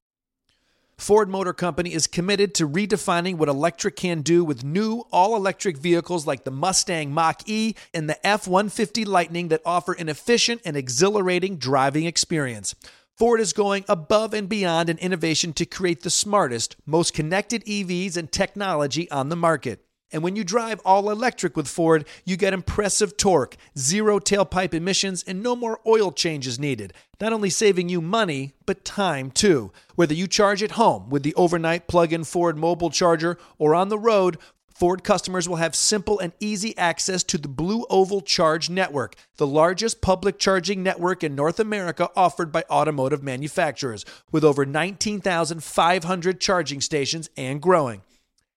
Ford 0.97 1.29
Motor 1.29 1.53
Company 1.53 1.93
is 1.93 2.07
committed 2.07 2.53
to 2.55 2.67
redefining 2.67 3.37
what 3.37 3.47
electric 3.47 3.95
can 3.95 4.21
do 4.21 4.43
with 4.43 4.65
new 4.65 5.05
all 5.13 5.33
electric 5.33 5.77
vehicles 5.77 6.27
like 6.27 6.43
the 6.43 6.51
Mustang 6.51 7.13
Mach 7.13 7.47
E 7.47 7.75
and 7.93 8.09
the 8.09 8.27
F 8.27 8.49
150 8.49 9.05
Lightning 9.05 9.47
that 9.47 9.61
offer 9.65 9.93
an 9.93 10.09
efficient 10.09 10.59
and 10.65 10.75
exhilarating 10.75 11.55
driving 11.55 12.03
experience. 12.03 12.75
Ford 13.17 13.39
is 13.39 13.53
going 13.53 13.85
above 13.87 14.33
and 14.33 14.49
beyond 14.49 14.89
in 14.89 14.97
innovation 14.97 15.53
to 15.53 15.65
create 15.65 16.01
the 16.01 16.09
smartest, 16.09 16.75
most 16.85 17.13
connected 17.13 17.63
EVs 17.63 18.17
and 18.17 18.29
technology 18.29 19.09
on 19.09 19.29
the 19.29 19.37
market. 19.37 19.85
And 20.13 20.21
when 20.21 20.35
you 20.35 20.43
drive 20.43 20.79
all 20.85 21.09
electric 21.09 21.57
with 21.57 21.67
Ford, 21.67 22.07
you 22.23 22.37
get 22.37 22.53
impressive 22.53 23.17
torque, 23.17 23.57
zero 23.77 24.19
tailpipe 24.19 24.75
emissions, 24.75 25.23
and 25.25 25.41
no 25.41 25.55
more 25.55 25.79
oil 25.87 26.11
changes 26.11 26.59
needed. 26.59 26.93
Not 27.19 27.33
only 27.33 27.49
saving 27.49 27.89
you 27.89 27.99
money, 27.99 28.53
but 28.67 28.85
time 28.85 29.31
too. 29.31 29.71
Whether 29.95 30.13
you 30.13 30.27
charge 30.27 30.61
at 30.61 30.71
home 30.71 31.09
with 31.09 31.23
the 31.23 31.33
overnight 31.33 31.87
plug 31.87 32.13
in 32.13 32.25
Ford 32.25 32.57
mobile 32.57 32.91
charger 32.91 33.39
or 33.57 33.73
on 33.73 33.89
the 33.89 33.97
road, 33.97 34.37
Ford 34.75 35.03
customers 35.03 35.49
will 35.49 35.57
have 35.57 35.75
simple 35.75 36.19
and 36.19 36.33
easy 36.39 36.77
access 36.77 37.23
to 37.23 37.37
the 37.39 37.47
Blue 37.47 37.85
Oval 37.89 38.21
Charge 38.21 38.69
Network, 38.69 39.15
the 39.37 39.47
largest 39.47 40.01
public 40.01 40.37
charging 40.37 40.83
network 40.83 41.23
in 41.23 41.35
North 41.35 41.59
America 41.59 42.09
offered 42.15 42.51
by 42.51 42.63
automotive 42.69 43.23
manufacturers, 43.23 44.03
with 44.31 44.43
over 44.43 44.65
19,500 44.65 46.39
charging 46.39 46.81
stations 46.81 47.29
and 47.35 47.61
growing. 47.61 48.01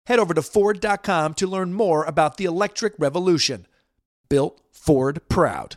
Head 0.06 0.18
over 0.18 0.34
to 0.34 0.42
Ford.com 0.42 1.34
to 1.34 1.46
learn 1.46 1.72
more 1.72 2.04
about 2.04 2.36
the 2.36 2.44
electric 2.44 2.94
revolution. 2.98 3.66
Built 4.28 4.60
Ford 4.72 5.20
Proud. 5.28 5.76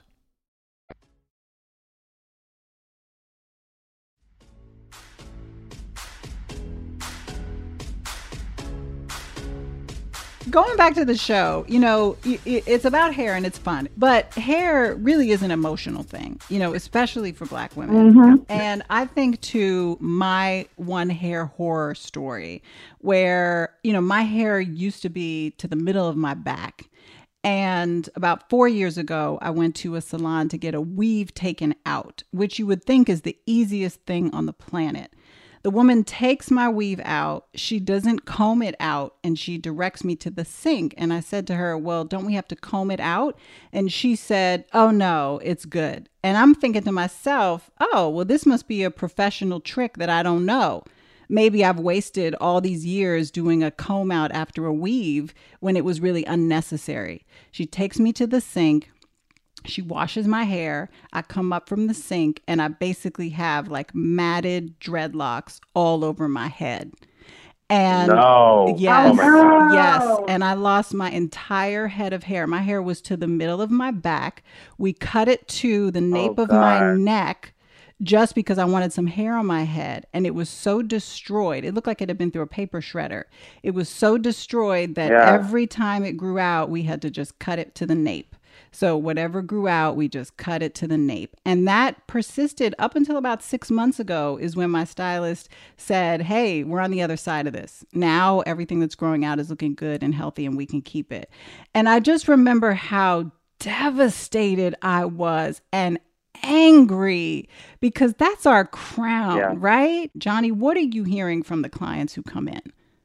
Going 10.49 10.75
back 10.77 10.95
to 10.95 11.05
the 11.05 11.17
show, 11.17 11.65
you 11.67 11.79
know, 11.79 12.17
it's 12.23 12.85
about 12.85 13.13
hair 13.13 13.35
and 13.35 13.45
it's 13.45 13.57
fun, 13.57 13.89
but 13.97 14.33
hair 14.33 14.95
really 14.95 15.31
is 15.31 15.41
an 15.41 15.51
emotional 15.51 16.03
thing, 16.03 16.39
you 16.49 16.59
know, 16.59 16.73
especially 16.73 17.31
for 17.31 17.45
black 17.45 17.75
women. 17.75 18.13
Mm-hmm. 18.13 18.43
And 18.49 18.83
I 18.89 19.05
think 19.05 19.41
to 19.41 19.97
my 19.99 20.67
one 20.75 21.09
hair 21.09 21.45
horror 21.45 21.95
story 21.95 22.63
where, 22.99 23.73
you 23.83 23.93
know, 23.93 24.01
my 24.01 24.21
hair 24.23 24.59
used 24.59 25.01
to 25.03 25.09
be 25.09 25.51
to 25.51 25.67
the 25.67 25.75
middle 25.75 26.07
of 26.07 26.15
my 26.15 26.33
back. 26.33 26.89
And 27.41 28.09
about 28.15 28.49
four 28.49 28.67
years 28.67 28.97
ago, 28.97 29.39
I 29.41 29.51
went 29.51 29.75
to 29.77 29.95
a 29.95 30.01
salon 30.01 30.49
to 30.49 30.57
get 30.57 30.75
a 30.75 30.81
weave 30.81 31.33
taken 31.33 31.73
out, 31.85 32.23
which 32.31 32.59
you 32.59 32.67
would 32.67 32.83
think 32.83 33.07
is 33.07 33.21
the 33.21 33.37
easiest 33.45 34.01
thing 34.01 34.33
on 34.33 34.45
the 34.45 34.51
planet. 34.51 35.13
The 35.61 35.69
woman 35.69 36.03
takes 36.03 36.49
my 36.49 36.69
weave 36.69 37.01
out. 37.03 37.47
She 37.53 37.79
doesn't 37.79 38.25
comb 38.25 38.61
it 38.61 38.75
out 38.79 39.15
and 39.23 39.37
she 39.37 39.57
directs 39.57 40.03
me 40.03 40.15
to 40.17 40.29
the 40.29 40.45
sink. 40.45 40.93
And 40.97 41.11
I 41.11 41.19
said 41.19 41.45
to 41.47 41.55
her, 41.55 41.77
Well, 41.77 42.05
don't 42.05 42.25
we 42.25 42.33
have 42.35 42.47
to 42.49 42.55
comb 42.55 42.91
it 42.91 42.99
out? 42.99 43.37
And 43.73 43.91
she 43.91 44.15
said, 44.15 44.65
Oh, 44.73 44.91
no, 44.91 45.39
it's 45.43 45.65
good. 45.65 46.07
And 46.23 46.37
I'm 46.37 46.55
thinking 46.55 46.83
to 46.83 46.91
myself, 46.91 47.69
Oh, 47.79 48.09
well, 48.09 48.25
this 48.25 48.45
must 48.45 48.67
be 48.67 48.83
a 48.83 48.91
professional 48.91 49.59
trick 49.59 49.97
that 49.97 50.09
I 50.09 50.23
don't 50.23 50.45
know. 50.45 50.83
Maybe 51.31 51.63
I've 51.63 51.79
wasted 51.79 52.33
all 52.41 52.59
these 52.59 52.85
years 52.85 53.29
doing 53.29 53.61
a 53.61 53.69
comb 53.69 54.11
out 54.11 54.31
after 54.31 54.65
a 54.65 54.73
weave 54.73 55.33
when 55.59 55.77
it 55.77 55.85
was 55.85 56.01
really 56.01 56.25
unnecessary. 56.25 57.25
She 57.51 57.67
takes 57.67 57.99
me 57.99 58.11
to 58.13 58.25
the 58.25 58.41
sink. 58.41 58.89
She 59.65 59.81
washes 59.81 60.27
my 60.27 60.43
hair. 60.43 60.89
I 61.13 61.21
come 61.21 61.51
up 61.51 61.67
from 61.67 61.87
the 61.87 61.93
sink 61.93 62.41
and 62.47 62.61
I 62.61 62.69
basically 62.69 63.29
have 63.29 63.67
like 63.67 63.93
matted 63.93 64.79
dreadlocks 64.79 65.59
all 65.73 66.03
over 66.03 66.27
my 66.27 66.47
head. 66.47 66.91
And 67.71 68.07
no. 68.07 68.75
yes, 68.79 69.15
oh 69.21 69.73
yes. 69.73 70.19
And 70.27 70.43
I 70.43 70.53
lost 70.53 70.93
my 70.93 71.11
entire 71.11 71.87
head 71.87 72.13
of 72.13 72.23
hair. 72.23 72.47
My 72.47 72.61
hair 72.61 72.81
was 72.81 72.99
to 73.03 73.17
the 73.17 73.27
middle 73.27 73.61
of 73.61 73.69
my 73.69 73.91
back. 73.91 74.43
We 74.79 74.91
cut 74.91 75.27
it 75.27 75.47
to 75.49 75.91
the 75.91 76.01
nape 76.01 76.33
oh, 76.37 76.43
of 76.43 76.49
my 76.49 76.95
neck 76.95 77.53
just 78.01 78.33
because 78.33 78.57
I 78.57 78.65
wanted 78.65 78.93
some 78.93 79.07
hair 79.07 79.35
on 79.35 79.45
my 79.45 79.63
head. 79.63 80.07
And 80.13 80.25
it 80.25 80.33
was 80.33 80.49
so 80.49 80.81
destroyed. 80.81 81.63
It 81.63 81.73
looked 81.73 81.85
like 81.85 82.01
it 82.01 82.09
had 82.09 82.17
been 82.17 82.31
through 82.31 82.43
a 82.43 82.47
paper 82.47 82.81
shredder. 82.81 83.25
It 83.61 83.71
was 83.71 83.89
so 83.89 84.17
destroyed 84.17 84.95
that 84.95 85.11
yeah. 85.11 85.31
every 85.31 85.67
time 85.67 86.03
it 86.03 86.13
grew 86.13 86.39
out, 86.39 86.69
we 86.69 86.83
had 86.83 87.01
to 87.03 87.11
just 87.11 87.37
cut 87.39 87.59
it 87.59 87.75
to 87.75 87.85
the 87.85 87.95
nape. 87.95 88.28
So 88.71 88.97
whatever 88.97 89.41
grew 89.41 89.67
out, 89.67 89.95
we 89.95 90.07
just 90.07 90.37
cut 90.37 90.61
it 90.61 90.75
to 90.75 90.87
the 90.87 90.97
nape. 90.97 91.35
And 91.45 91.67
that 91.67 92.05
persisted 92.07 92.75
up 92.79 92.95
until 92.95 93.17
about 93.17 93.43
six 93.43 93.71
months 93.71 93.99
ago, 93.99 94.37
is 94.41 94.55
when 94.55 94.69
my 94.69 94.83
stylist 94.83 95.49
said, 95.77 96.23
Hey, 96.23 96.63
we're 96.63 96.79
on 96.79 96.91
the 96.91 97.01
other 97.01 97.17
side 97.17 97.47
of 97.47 97.53
this. 97.53 97.85
Now 97.93 98.41
everything 98.41 98.79
that's 98.79 98.95
growing 98.95 99.25
out 99.25 99.39
is 99.39 99.49
looking 99.49 99.75
good 99.75 100.03
and 100.03 100.13
healthy 100.13 100.45
and 100.45 100.57
we 100.57 100.65
can 100.65 100.81
keep 100.81 101.11
it. 101.11 101.29
And 101.73 101.89
I 101.89 101.99
just 101.99 102.27
remember 102.27 102.73
how 102.73 103.31
devastated 103.59 104.75
I 104.81 105.05
was 105.05 105.61
and 105.73 105.99
angry 106.43 107.49
because 107.79 108.13
that's 108.13 108.45
our 108.45 108.65
crown, 108.65 109.37
yeah. 109.37 109.53
right? 109.57 110.11
Johnny, 110.17 110.51
what 110.51 110.77
are 110.77 110.81
you 110.81 111.03
hearing 111.03 111.43
from 111.43 111.61
the 111.61 111.69
clients 111.69 112.13
who 112.13 112.23
come 112.23 112.47
in? 112.47 112.61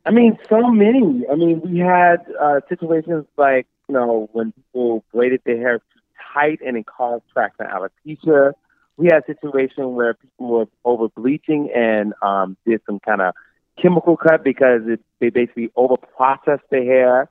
I 0.06 0.10
mean, 0.10 0.38
so 0.48 0.70
many. 0.70 1.24
I 1.30 1.34
mean, 1.34 1.60
we 1.64 1.78
had 1.78 2.16
uh, 2.40 2.60
situations 2.68 3.24
like 3.38 3.66
you 3.88 3.94
know, 3.94 4.28
when 4.32 4.52
people 4.52 5.04
braided 5.12 5.42
their 5.44 5.56
hair 5.56 5.78
too 5.78 6.00
tight 6.34 6.60
and 6.64 6.76
it 6.76 6.86
caused 6.86 7.24
traction 7.32 7.66
alopecia. 7.66 8.52
We 8.96 9.06
had 9.06 9.22
a 9.22 9.26
situation 9.26 9.94
where 9.94 10.14
people 10.14 10.46
were 10.46 10.66
over 10.84 11.08
bleaching 11.08 11.70
and 11.74 12.14
um, 12.22 12.56
did 12.66 12.80
some 12.86 13.00
kind 13.00 13.20
of 13.20 13.34
chemical 13.80 14.16
cut 14.16 14.44
because 14.44 14.82
it, 14.86 15.00
they 15.20 15.30
basically 15.30 15.70
over 15.74 15.96
processed 15.96 16.68
their 16.70 16.84
hair. 16.84 17.28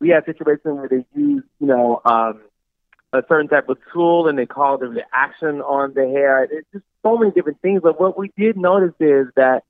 We 0.00 0.08
had 0.08 0.24
a 0.24 0.26
situation 0.26 0.76
where 0.76 0.88
they 0.88 1.04
used, 1.14 1.46
you 1.60 1.66
know, 1.66 2.00
um, 2.04 2.40
a 3.12 3.22
certain 3.28 3.48
type 3.48 3.68
of 3.68 3.78
tool 3.92 4.28
and 4.28 4.36
they 4.36 4.46
called 4.46 4.82
it 4.82 4.86
reaction 4.86 5.60
on 5.60 5.94
the 5.94 6.08
hair. 6.08 6.44
It's 6.44 6.66
just 6.72 6.84
so 7.04 7.16
many 7.16 7.30
different 7.30 7.60
things. 7.60 7.80
But 7.82 8.00
what 8.00 8.18
we 8.18 8.32
did 8.36 8.56
notice 8.56 8.94
is 8.98 9.28
that, 9.36 9.62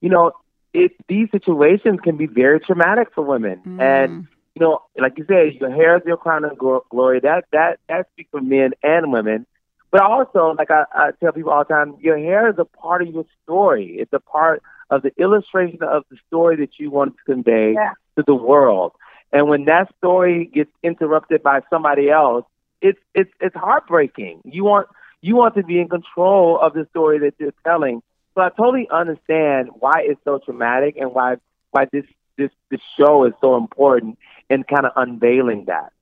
you 0.00 0.08
know, 0.08 0.32
it, 0.72 0.92
these 1.08 1.28
situations 1.32 1.98
can 2.02 2.16
be 2.16 2.26
very 2.26 2.60
traumatic 2.60 3.08
for 3.12 3.22
women. 3.22 3.60
Mm. 3.66 3.82
And 3.82 4.28
you 4.54 4.60
know, 4.60 4.82
like 4.98 5.16
you 5.16 5.24
said, 5.26 5.54
your 5.60 5.70
hair 5.70 5.96
is 5.96 6.02
your 6.06 6.16
crown 6.16 6.44
of 6.44 6.58
glory. 6.58 7.20
That 7.20 7.44
that 7.52 7.78
that 7.88 8.08
speaks 8.12 8.30
for 8.30 8.40
men 8.40 8.72
and 8.82 9.12
women. 9.12 9.46
But 9.90 10.02
also, 10.02 10.54
like 10.58 10.70
I, 10.70 10.84
I 10.92 11.10
tell 11.20 11.32
people 11.32 11.52
all 11.52 11.64
the 11.64 11.74
time, 11.74 11.96
your 12.00 12.18
hair 12.18 12.48
is 12.48 12.56
a 12.58 12.64
part 12.64 13.02
of 13.02 13.08
your 13.08 13.26
story. 13.44 13.96
It's 13.98 14.12
a 14.12 14.20
part 14.20 14.62
of 14.90 15.02
the 15.02 15.12
illustration 15.18 15.82
of 15.82 16.04
the 16.10 16.16
story 16.28 16.56
that 16.56 16.78
you 16.78 16.90
want 16.90 17.16
to 17.16 17.24
convey 17.24 17.74
yeah. 17.74 17.92
to 18.16 18.24
the 18.26 18.34
world. 18.34 18.92
And 19.32 19.48
when 19.48 19.64
that 19.66 19.94
story 19.98 20.50
gets 20.52 20.70
interrupted 20.82 21.42
by 21.42 21.60
somebody 21.70 22.10
else, 22.10 22.44
it's 22.82 22.98
it's 23.14 23.30
it's 23.40 23.56
heartbreaking. 23.56 24.42
You 24.44 24.64
want 24.64 24.88
you 25.22 25.36
want 25.36 25.54
to 25.54 25.62
be 25.62 25.78
in 25.78 25.88
control 25.88 26.58
of 26.60 26.74
the 26.74 26.86
story 26.90 27.18
that 27.20 27.34
you're 27.38 27.54
telling. 27.64 28.02
So 28.34 28.42
I 28.42 28.50
totally 28.50 28.88
understand 28.90 29.70
why 29.78 30.04
it's 30.04 30.20
so 30.24 30.40
traumatic 30.44 30.96
and 30.98 31.14
why 31.14 31.36
why 31.70 31.86
this 31.90 32.04
this 32.36 32.50
this 32.70 32.80
show 32.98 33.24
is 33.24 33.32
so 33.40 33.56
important 33.56 34.18
in 34.52 34.64
kind 34.64 34.84
of 34.86 34.92
unveiling 34.96 35.64
that. 35.66 35.92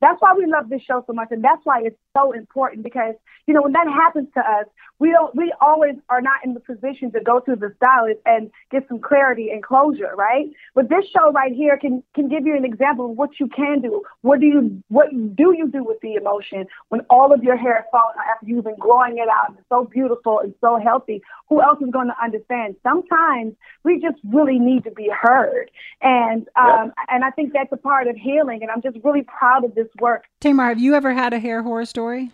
That's 0.00 0.20
why 0.20 0.34
we 0.36 0.46
love 0.46 0.68
this 0.68 0.82
show 0.82 1.02
so 1.06 1.12
much, 1.12 1.28
and 1.30 1.42
that's 1.42 1.64
why 1.64 1.80
it's 1.82 1.96
so 2.16 2.32
important 2.32 2.82
because 2.82 3.14
you 3.46 3.54
know 3.54 3.62
when 3.62 3.72
that 3.72 3.86
happens 3.88 4.28
to 4.34 4.40
us, 4.40 4.66
we 4.98 5.10
don't 5.10 5.34
we 5.34 5.52
always 5.60 5.94
are 6.08 6.20
not 6.20 6.44
in 6.44 6.54
the 6.54 6.60
position 6.60 7.12
to 7.12 7.20
go 7.20 7.40
to 7.40 7.56
the 7.56 7.72
stylist 7.76 8.20
and 8.26 8.50
get 8.70 8.86
some 8.88 9.00
clarity 9.00 9.50
and 9.50 9.62
closure, 9.62 10.14
right? 10.16 10.46
But 10.74 10.88
this 10.88 11.04
show 11.12 11.32
right 11.32 11.52
here 11.52 11.78
can 11.78 12.02
can 12.14 12.28
give 12.28 12.46
you 12.46 12.56
an 12.56 12.64
example 12.64 13.10
of 13.10 13.16
what 13.16 13.40
you 13.40 13.48
can 13.48 13.80
do. 13.80 14.02
What 14.20 14.40
do 14.40 14.46
you 14.46 14.82
what 14.88 15.08
do 15.10 15.54
you 15.56 15.70
do 15.70 15.82
with 15.82 16.00
the 16.00 16.14
emotion 16.14 16.66
when 16.88 17.00
all 17.08 17.32
of 17.32 17.42
your 17.42 17.56
hair 17.56 17.78
is 17.78 17.84
falling 17.90 18.16
out 18.18 18.26
after 18.34 18.46
you've 18.46 18.64
been 18.64 18.76
growing 18.78 19.18
it 19.18 19.28
out 19.28 19.50
and 19.50 19.58
it's 19.58 19.68
so 19.68 19.84
beautiful 19.84 20.40
and 20.40 20.54
so 20.60 20.78
healthy? 20.78 21.22
Who 21.48 21.62
else 21.62 21.78
is 21.80 21.90
going 21.90 22.08
to 22.08 22.16
understand? 22.22 22.76
Sometimes 22.82 23.54
we 23.84 24.00
just 24.00 24.18
really 24.24 24.58
need 24.58 24.84
to 24.84 24.90
be 24.90 25.10
heard, 25.10 25.70
and 26.02 26.48
um, 26.56 26.86
yep. 26.86 26.94
and 27.08 27.24
I 27.24 27.30
think 27.30 27.52
that's 27.52 27.72
a 27.72 27.76
part 27.76 28.08
of 28.08 28.16
healing. 28.16 28.60
And 28.62 28.70
I'm 28.70 28.82
just 28.82 28.98
really 29.04 29.22
proud 29.22 29.64
of 29.64 29.74
this 29.74 29.85
work. 30.00 30.24
Tamar, 30.40 30.68
have 30.68 30.78
you 30.78 30.94
ever 30.94 31.12
had 31.12 31.32
a 31.32 31.38
hair 31.38 31.62
horror 31.62 31.84
story? 31.84 32.30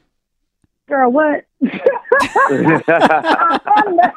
Girl, 0.88 1.10
what? 1.10 1.44
I, 1.62 1.68
am 3.86 3.96
the, 3.96 4.12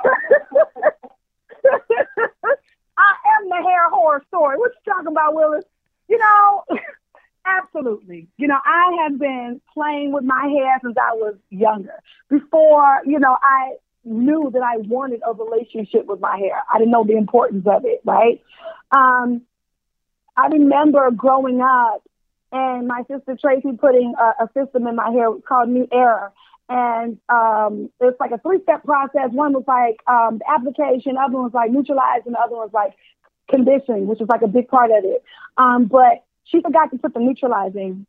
I 2.98 3.13
am 3.38 3.50
the 3.50 3.63
hair 3.63 3.89
horror 3.89 4.24
story. 4.28 4.58
What 4.58 4.71
you 4.74 4.93
talking 4.93 5.12
about, 5.12 5.36
Willis? 5.36 5.65
You 6.08 6.17
know, 6.17 6.63
absolutely. 7.45 8.28
You 8.38 8.48
know, 8.48 8.60
I 8.63 9.04
have 9.04 9.19
been 9.19 9.62
playing 9.74 10.12
with 10.12 10.24
my 10.24 10.48
hair 10.48 10.80
since 10.84 10.98
I 10.98 11.13
was 11.13 11.36
younger. 11.50 12.02
Before, 12.30 13.02
you 13.06 13.19
know, 13.19 13.38
I 13.41 13.76
knew 14.04 14.50
that 14.54 14.62
I 14.62 14.78
wanted 14.78 15.21
a 15.26 15.34
relationship 15.34 16.06
with 16.06 16.19
my 16.19 16.38
hair. 16.38 16.63
I 16.74 16.78
didn't 16.78 16.91
know 16.91 17.04
the 17.04 17.17
importance 17.17 17.65
of 17.67 17.86
it, 17.86 18.02
right? 18.06 18.41
Um, 18.91 19.41
I 20.38 20.48
remember 20.48 21.10
growing 21.12 21.62
up 21.62 22.04
and 22.52 22.88
my 22.88 23.04
sister 23.10 23.36
Tracy 23.40 23.72
putting 23.78 24.14
a, 24.20 24.46
a 24.46 24.50
system 24.54 24.88
in 24.88 24.96
my 24.96 25.12
hair 25.12 25.28
called 25.48 25.70
New 25.70 25.88
Era. 25.92 26.32
And 26.68 27.20
um, 27.30 27.92
it's 28.00 28.20
like 28.20 28.32
a 28.32 28.40
three 28.40 28.60
step 28.64 28.84
process. 28.84 29.30
One 29.32 29.54
was 29.54 29.66
like 29.68 30.02
um, 30.08 30.40
the 30.40 30.50
application, 30.50 31.16
other 31.18 31.34
one 31.34 31.44
was 31.44 31.54
like 31.54 31.72
neutralizing, 31.72 32.32
the 32.32 32.40
other 32.40 32.56
one 32.56 32.70
was 32.72 32.74
like 32.74 32.94
conditioning, 33.50 34.08
which 34.08 34.20
was 34.20 34.30
like 34.30 34.42
a 34.42 34.48
big 34.48 34.68
part 34.68 34.90
of 34.90 35.04
it. 35.04 35.24
Um, 35.58 35.86
but 35.86 36.24
she 36.46 36.62
forgot 36.62 36.92
to 36.92 36.98
put 36.98 37.14
the 37.14 37.20
neutralizing 37.20 38.06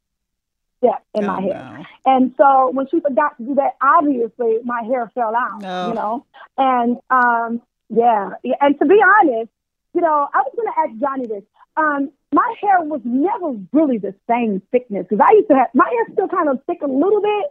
step 0.78 1.04
in 1.14 1.24
Oh, 1.24 1.26
my 1.26 1.40
hair. 1.42 1.86
And 2.06 2.34
so 2.38 2.70
when 2.70 2.88
she 2.88 3.00
forgot 3.00 3.36
to 3.38 3.44
do 3.44 3.54
that, 3.56 3.76
obviously 3.82 4.58
my 4.64 4.82
hair 4.82 5.10
fell 5.14 5.34
out, 5.34 5.60
No. 5.60 5.88
you 5.88 5.94
know? 5.94 6.26
And 6.56 6.98
um, 7.10 7.62
yeah, 7.90 8.30
yeah, 8.42 8.56
and 8.60 8.78
to 8.78 8.86
be 8.86 8.98
honest, 9.20 9.50
you 9.94 10.00
know, 10.00 10.28
I 10.32 10.38
was 10.38 10.52
going 10.56 10.68
to 10.72 10.80
ask 10.80 11.00
Johnny 11.00 11.26
this. 11.26 11.42
Um, 11.76 12.10
my 12.32 12.54
hair 12.60 12.80
was 12.80 13.00
never 13.04 13.58
really 13.72 13.98
the 13.98 14.14
same 14.28 14.62
thickness 14.72 15.06
because 15.08 15.24
I 15.28 15.32
used 15.34 15.48
to 15.48 15.56
have 15.56 15.68
my 15.74 15.88
hair 15.88 16.06
still 16.12 16.28
kind 16.28 16.48
of 16.48 16.58
thick 16.66 16.78
a 16.82 16.86
little 16.86 17.20
bit, 17.20 17.46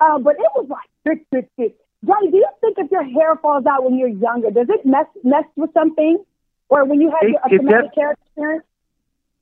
uh, 0.00 0.18
but 0.18 0.34
it 0.34 0.50
was 0.54 0.66
like 0.68 0.88
thick, 1.04 1.26
thick, 1.32 1.48
thick. 1.56 1.76
Johnny, 2.04 2.30
do 2.30 2.36
you 2.38 2.46
think 2.60 2.76
if 2.78 2.90
your 2.90 3.04
hair 3.04 3.36
falls 3.36 3.64
out 3.66 3.84
when 3.84 3.96
you're 3.98 4.08
younger, 4.08 4.50
does 4.50 4.66
it 4.68 4.84
mess 4.84 5.06
mess 5.24 5.44
with 5.56 5.72
something, 5.72 6.22
or 6.68 6.84
when 6.84 7.00
you 7.00 7.10
have 7.10 7.22
It- 7.22 7.30
your, 7.30 7.40
a 7.40 7.46
it 7.46 7.56
traumatic 7.56 7.90
def- 7.90 7.94
hair 7.96 8.12
experience? 8.12 8.64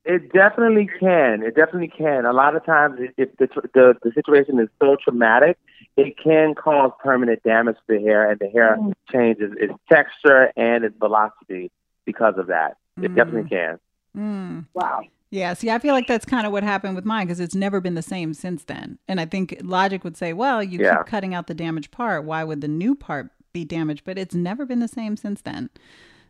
It 0.05 0.33
definitely 0.33 0.89
can. 0.99 1.43
It 1.43 1.55
definitely 1.57 1.89
can. 1.89 2.25
A 2.25 2.33
lot 2.33 2.57
of 2.57 2.65
times, 2.65 3.01
if- 3.01 3.13
if 3.19 3.37
the 3.37 3.49
the, 3.75 3.95
the 4.03 4.13
situation 4.13 4.59
is 4.61 4.69
so 4.81 4.97
traumatic, 5.03 5.59
it 5.97 6.17
can 6.19 6.55
cause 6.55 6.93
permanent 7.03 7.43
damage 7.43 7.77
to 7.87 7.99
the 7.99 8.01
hair, 8.01 8.31
and 8.31 8.39
the 8.39 8.49
hair 8.49 8.77
Mm. 8.79 8.93
changes 9.11 9.53
its 9.59 9.75
texture 9.91 10.53
and 10.57 10.85
its 10.85 10.97
velocity 10.99 11.71
because 12.05 12.39
of 12.39 12.47
that. 12.47 12.77
It 13.03 13.15
definitely 13.15 13.49
can. 13.49 13.79
Mm. 14.17 14.67
Wow. 14.75 15.01
Yeah, 15.31 15.55
see, 15.55 15.71
I 15.71 15.79
feel 15.79 15.95
like 15.95 16.09
that's 16.09 16.25
kind 16.25 16.45
of 16.47 16.53
what 16.53 16.65
happened 16.65 16.97
with 16.97 17.05
mine 17.05 17.27
because 17.27 17.39
it's 17.39 17.55
never 17.55 17.81
been 17.81 17.95
the 17.95 18.03
same 18.03 18.35
since 18.35 18.65
then. 18.65 18.99
And 19.07 19.21
I 19.21 19.27
think 19.27 19.57
logic 19.63 20.03
would 20.03 20.17
say, 20.17 20.33
well, 20.33 20.61
you 20.63 20.81
Yeah. 20.81 20.97
keep 20.99 21.07
cutting 21.07 21.35
out 21.35 21.47
the 21.47 21.55
damaged 21.55 21.93
part. 21.93 22.25
Why 22.25 22.43
would 22.43 22.61
the 22.61 22.69
new 22.69 22.97
part 22.97 23.31
be 23.53 23.65
damaged? 23.65 24.03
But 24.05 24.19
it's 24.19 24.35
never 24.35 24.67
been 24.67 24.81
the 24.81 24.89
same 24.89 25.17
since 25.17 25.43
then. 25.43 25.71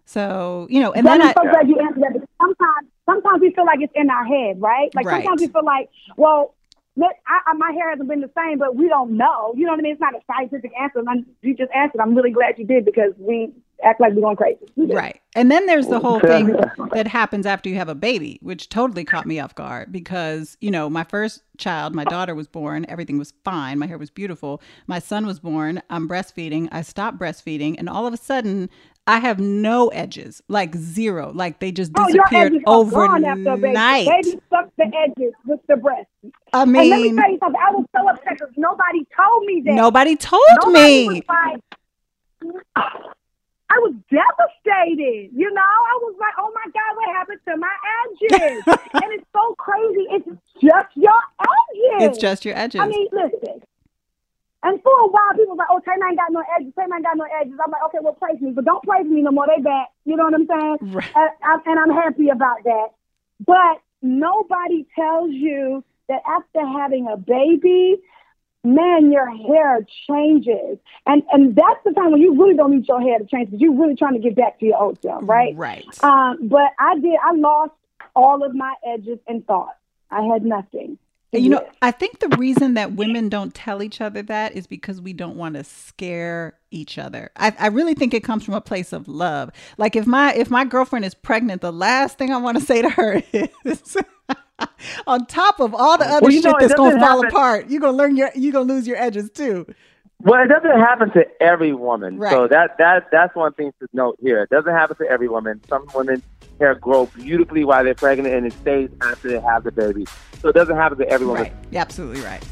So, 0.04 0.66
you 0.68 0.80
know, 0.80 0.92
and 0.92 1.06
then 1.06 1.22
I. 1.22 1.28
I'm 1.28 1.34
so 1.44 1.50
glad 1.50 1.68
you 1.68 1.78
answered 1.78 2.02
that. 2.02 2.12
Because 2.12 2.28
sometimes, 2.40 2.88
sometimes 3.06 3.40
we 3.40 3.52
feel 3.54 3.64
like 3.64 3.80
it's 3.80 3.92
in 3.94 4.10
our 4.10 4.24
head, 4.24 4.60
right? 4.60 4.94
Like 4.94 5.06
Right. 5.06 5.22
sometimes 5.24 5.40
we 5.40 5.46
feel 5.48 5.64
like, 5.64 5.88
well, 6.18 6.54
I, 7.00 7.08
I, 7.46 7.52
my 7.54 7.70
hair 7.72 7.88
hasn't 7.90 8.08
been 8.08 8.20
the 8.20 8.30
same, 8.36 8.58
but 8.58 8.76
we 8.76 8.88
don't 8.88 9.12
know. 9.16 9.54
You 9.56 9.64
know 9.64 9.72
what 9.72 9.78
I 9.78 9.82
mean? 9.82 9.92
It's 9.92 10.00
not 10.00 10.14
a 10.14 10.20
scientific 10.26 10.72
answer. 10.78 10.98
I'm- 11.08 11.24
you 11.40 11.54
just 11.54 11.72
answered. 11.74 12.00
I'm 12.02 12.14
really 12.14 12.32
glad 12.32 12.58
you 12.58 12.66
did 12.66 12.84
because 12.84 13.12
we 13.18 13.52
act 13.84 14.00
like 14.00 14.12
we're 14.14 14.20
going 14.22 14.36
crazy. 14.36 14.58
Right. 14.76 15.20
And 15.36 15.50
then 15.50 15.66
there's 15.66 15.86
the 15.88 16.00
whole 16.00 16.20
thing 16.20 16.56
that 16.92 17.06
happens 17.06 17.46
after 17.46 17.68
you 17.68 17.76
have 17.76 17.88
a 17.88 17.94
baby, 17.94 18.38
which 18.42 18.68
totally 18.68 19.04
caught 19.04 19.26
me 19.26 19.38
off 19.38 19.54
guard 19.54 19.92
because, 19.92 20.56
you 20.60 20.70
know, 20.70 20.90
my 20.90 21.04
first 21.04 21.42
child, 21.56 21.94
my 21.94 22.04
daughter 22.04 22.34
was 22.34 22.48
born, 22.48 22.84
everything 22.88 23.18
was 23.18 23.32
fine, 23.44 23.78
my 23.78 23.86
hair 23.86 23.98
was 23.98 24.10
beautiful. 24.10 24.60
My 24.86 24.98
son 24.98 25.26
was 25.26 25.38
born, 25.38 25.82
I'm 25.90 26.08
breastfeeding, 26.08 26.68
I 26.72 26.82
stopped 26.82 27.18
breastfeeding, 27.18 27.76
and 27.78 27.88
all 27.88 28.06
of 28.06 28.14
a 28.14 28.16
sudden, 28.16 28.68
I 29.06 29.18
have 29.18 29.40
no 29.40 29.88
edges, 29.88 30.42
like 30.48 30.74
zero, 30.76 31.32
like 31.34 31.58
they 31.58 31.72
just 31.72 31.90
Oh, 31.96 32.06
disappeared 32.06 32.52
edges 32.52 32.62
are 32.66 32.84
gone 32.84 33.24
after 33.24 33.40
a 33.40 33.56
baby. 33.56 33.66
overnight. 33.68 34.06
Baby 34.06 34.40
sucks 34.50 34.70
the 34.78 34.90
edges 34.96 35.32
with 35.46 35.60
the 35.68 35.76
breast. 35.76 36.06
I 36.52 36.62
and 36.62 36.72
let 36.72 37.00
me 37.00 37.14
tell 37.14 37.30
you 37.30 37.38
something. 37.40 37.60
I 37.60 37.70
was 37.72 37.86
so 37.96 38.08
upset 38.08 38.38
because 38.38 38.54
nobody 38.56 39.06
told 39.16 39.44
me 39.46 39.62
that. 39.64 39.74
Nobody 39.74 40.16
told 40.16 40.42
Nobody 40.64 41.08
me. 41.08 41.22
I 43.70 43.78
was 43.78 43.94
devastated. 44.10 45.30
You 45.32 45.50
know, 45.52 45.60
I 45.62 45.98
was 46.02 46.14
like, 46.18 46.34
oh 46.38 46.50
my 46.54 46.70
God, 46.72 46.96
what 46.96 47.16
happened 47.16 47.40
to 47.48 47.56
my 47.56 47.76
edges? 48.04 48.64
and 48.94 49.12
it's 49.14 49.26
so 49.32 49.54
crazy. 49.54 50.06
It's 50.10 50.26
just 50.60 50.88
your 50.96 51.20
edges. 51.40 52.08
It's 52.08 52.18
just 52.18 52.44
your 52.44 52.56
edges. 52.56 52.80
I 52.80 52.86
mean, 52.88 53.08
listen. 53.12 53.62
And 54.62 54.82
for 54.82 54.92
a 54.92 55.06
while, 55.06 55.32
people 55.32 55.56
was 55.56 55.58
like, 55.58 55.68
oh, 55.70 55.80
Taylor 55.80 56.06
ain't 56.08 56.18
got 56.18 56.32
no 56.32 56.42
edges. 56.58 56.72
Taylor 56.76 56.94
ain't 56.96 57.04
got 57.04 57.16
no 57.16 57.26
edges. 57.40 57.54
I'm 57.64 57.70
like, 57.70 57.82
okay, 57.86 57.98
well, 58.02 58.12
praise 58.12 58.40
me. 58.40 58.50
But 58.50 58.66
don't 58.66 58.82
praise 58.82 59.06
me 59.06 59.22
no 59.22 59.30
more. 59.30 59.46
They 59.46 59.62
back. 59.62 59.88
You 60.04 60.16
know 60.16 60.24
what 60.24 60.34
I'm 60.34 60.46
saying? 60.46 60.92
Right. 60.92 61.10
And, 61.14 61.30
I- 61.42 61.62
and 61.70 61.78
I'm 61.80 61.90
happy 61.96 62.28
about 62.28 62.62
that. 62.64 62.88
But 63.46 63.80
nobody 64.02 64.84
tells 64.94 65.30
you 65.32 65.82
that 66.08 66.20
after 66.28 66.60
having 66.66 67.06
a 67.10 67.16
baby, 67.16 68.00
man, 68.64 69.12
your 69.12 69.28
hair 69.30 69.86
changes. 70.08 70.78
And 71.06 71.22
and 71.32 71.54
that's 71.56 71.80
the 71.84 71.92
time 71.92 72.12
when 72.12 72.20
you 72.20 72.40
really 72.40 72.54
don't 72.54 72.70
need 72.72 72.86
your 72.88 73.00
hair 73.00 73.18
to 73.18 73.26
change 73.26 73.50
because 73.50 73.60
you're 73.60 73.74
really 73.74 73.96
trying 73.96 74.14
to 74.14 74.20
get 74.20 74.36
back 74.36 74.58
to 74.60 74.66
your 74.66 74.82
old 74.82 75.00
self, 75.02 75.22
right? 75.24 75.56
Right. 75.56 75.84
Um, 76.02 76.48
but 76.48 76.72
I 76.78 76.94
did. 76.98 77.16
I 77.22 77.34
lost 77.34 77.72
all 78.14 78.44
of 78.44 78.54
my 78.54 78.74
edges 78.86 79.18
and 79.26 79.46
thoughts. 79.46 79.78
I 80.10 80.22
had 80.22 80.44
nothing. 80.44 80.98
You 81.32 81.48
know, 81.48 81.64
I 81.80 81.92
think 81.92 82.18
the 82.18 82.28
reason 82.38 82.74
that 82.74 82.94
women 82.94 83.28
don't 83.28 83.54
tell 83.54 83.84
each 83.84 84.00
other 84.00 84.20
that 84.22 84.56
is 84.56 84.66
because 84.66 85.00
we 85.00 85.12
don't 85.12 85.36
want 85.36 85.54
to 85.54 85.62
scare 85.62 86.58
each 86.72 86.98
other. 86.98 87.30
I, 87.36 87.54
I 87.56 87.66
really 87.68 87.94
think 87.94 88.14
it 88.14 88.24
comes 88.24 88.44
from 88.44 88.54
a 88.54 88.60
place 88.60 88.92
of 88.92 89.06
love. 89.06 89.50
Like 89.78 89.94
if 89.94 90.08
my 90.08 90.34
if 90.34 90.50
my 90.50 90.64
girlfriend 90.64 91.04
is 91.04 91.14
pregnant, 91.14 91.60
the 91.60 91.72
last 91.72 92.18
thing 92.18 92.32
I 92.32 92.38
want 92.38 92.58
to 92.58 92.64
say 92.64 92.82
to 92.82 92.88
her 92.90 93.22
is 93.64 93.96
on 95.06 95.26
top 95.26 95.60
of 95.60 95.74
all 95.74 95.98
the 95.98 96.06
other 96.06 96.20
Well, 96.22 96.30
shit 96.30 96.44
know, 96.44 96.54
that's 96.58 96.74
gonna 96.74 96.98
fall 96.98 97.22
happen- 97.22 97.28
apart, 97.28 97.70
you're 97.70 97.80
gonna 97.80 97.96
learn 97.96 98.16
your 98.16 98.30
you're 98.34 98.52
gonna 98.52 98.72
lose 98.72 98.86
your 98.86 98.96
edges 98.96 99.30
too. 99.30 99.66
Well, 100.22 100.42
it 100.44 100.48
doesn't 100.48 100.78
happen 100.80 101.10
to 101.12 101.24
every 101.42 101.72
woman. 101.72 102.18
Right. 102.18 102.30
So 102.32 102.46
that 102.48 102.76
that 102.78 103.08
that's 103.10 103.34
one 103.34 103.52
thing 103.54 103.72
to 103.80 103.88
note 103.92 104.18
here. 104.20 104.42
It 104.42 104.50
doesn't 104.50 104.72
happen 104.72 104.96
to 104.98 105.06
every 105.10 105.28
woman. 105.28 105.60
Some 105.68 105.86
women 105.94 106.22
hair 106.58 106.74
grow 106.74 107.06
beautifully 107.06 107.64
while 107.64 107.82
they're 107.84 107.94
pregnant, 107.94 108.34
and 108.34 108.46
it 108.46 108.52
stays 108.52 108.90
after 109.02 109.28
they 109.28 109.40
have 109.40 109.64
the 109.64 109.72
baby. 109.72 110.06
So 110.42 110.48
it 110.48 110.54
doesn't 110.54 110.76
happen 110.76 110.98
to 110.98 111.08
every 111.08 111.26
woman. 111.26 111.44
Right. 111.44 111.52
You're 111.70 111.80
absolutely 111.80 112.20
right. 112.22 112.44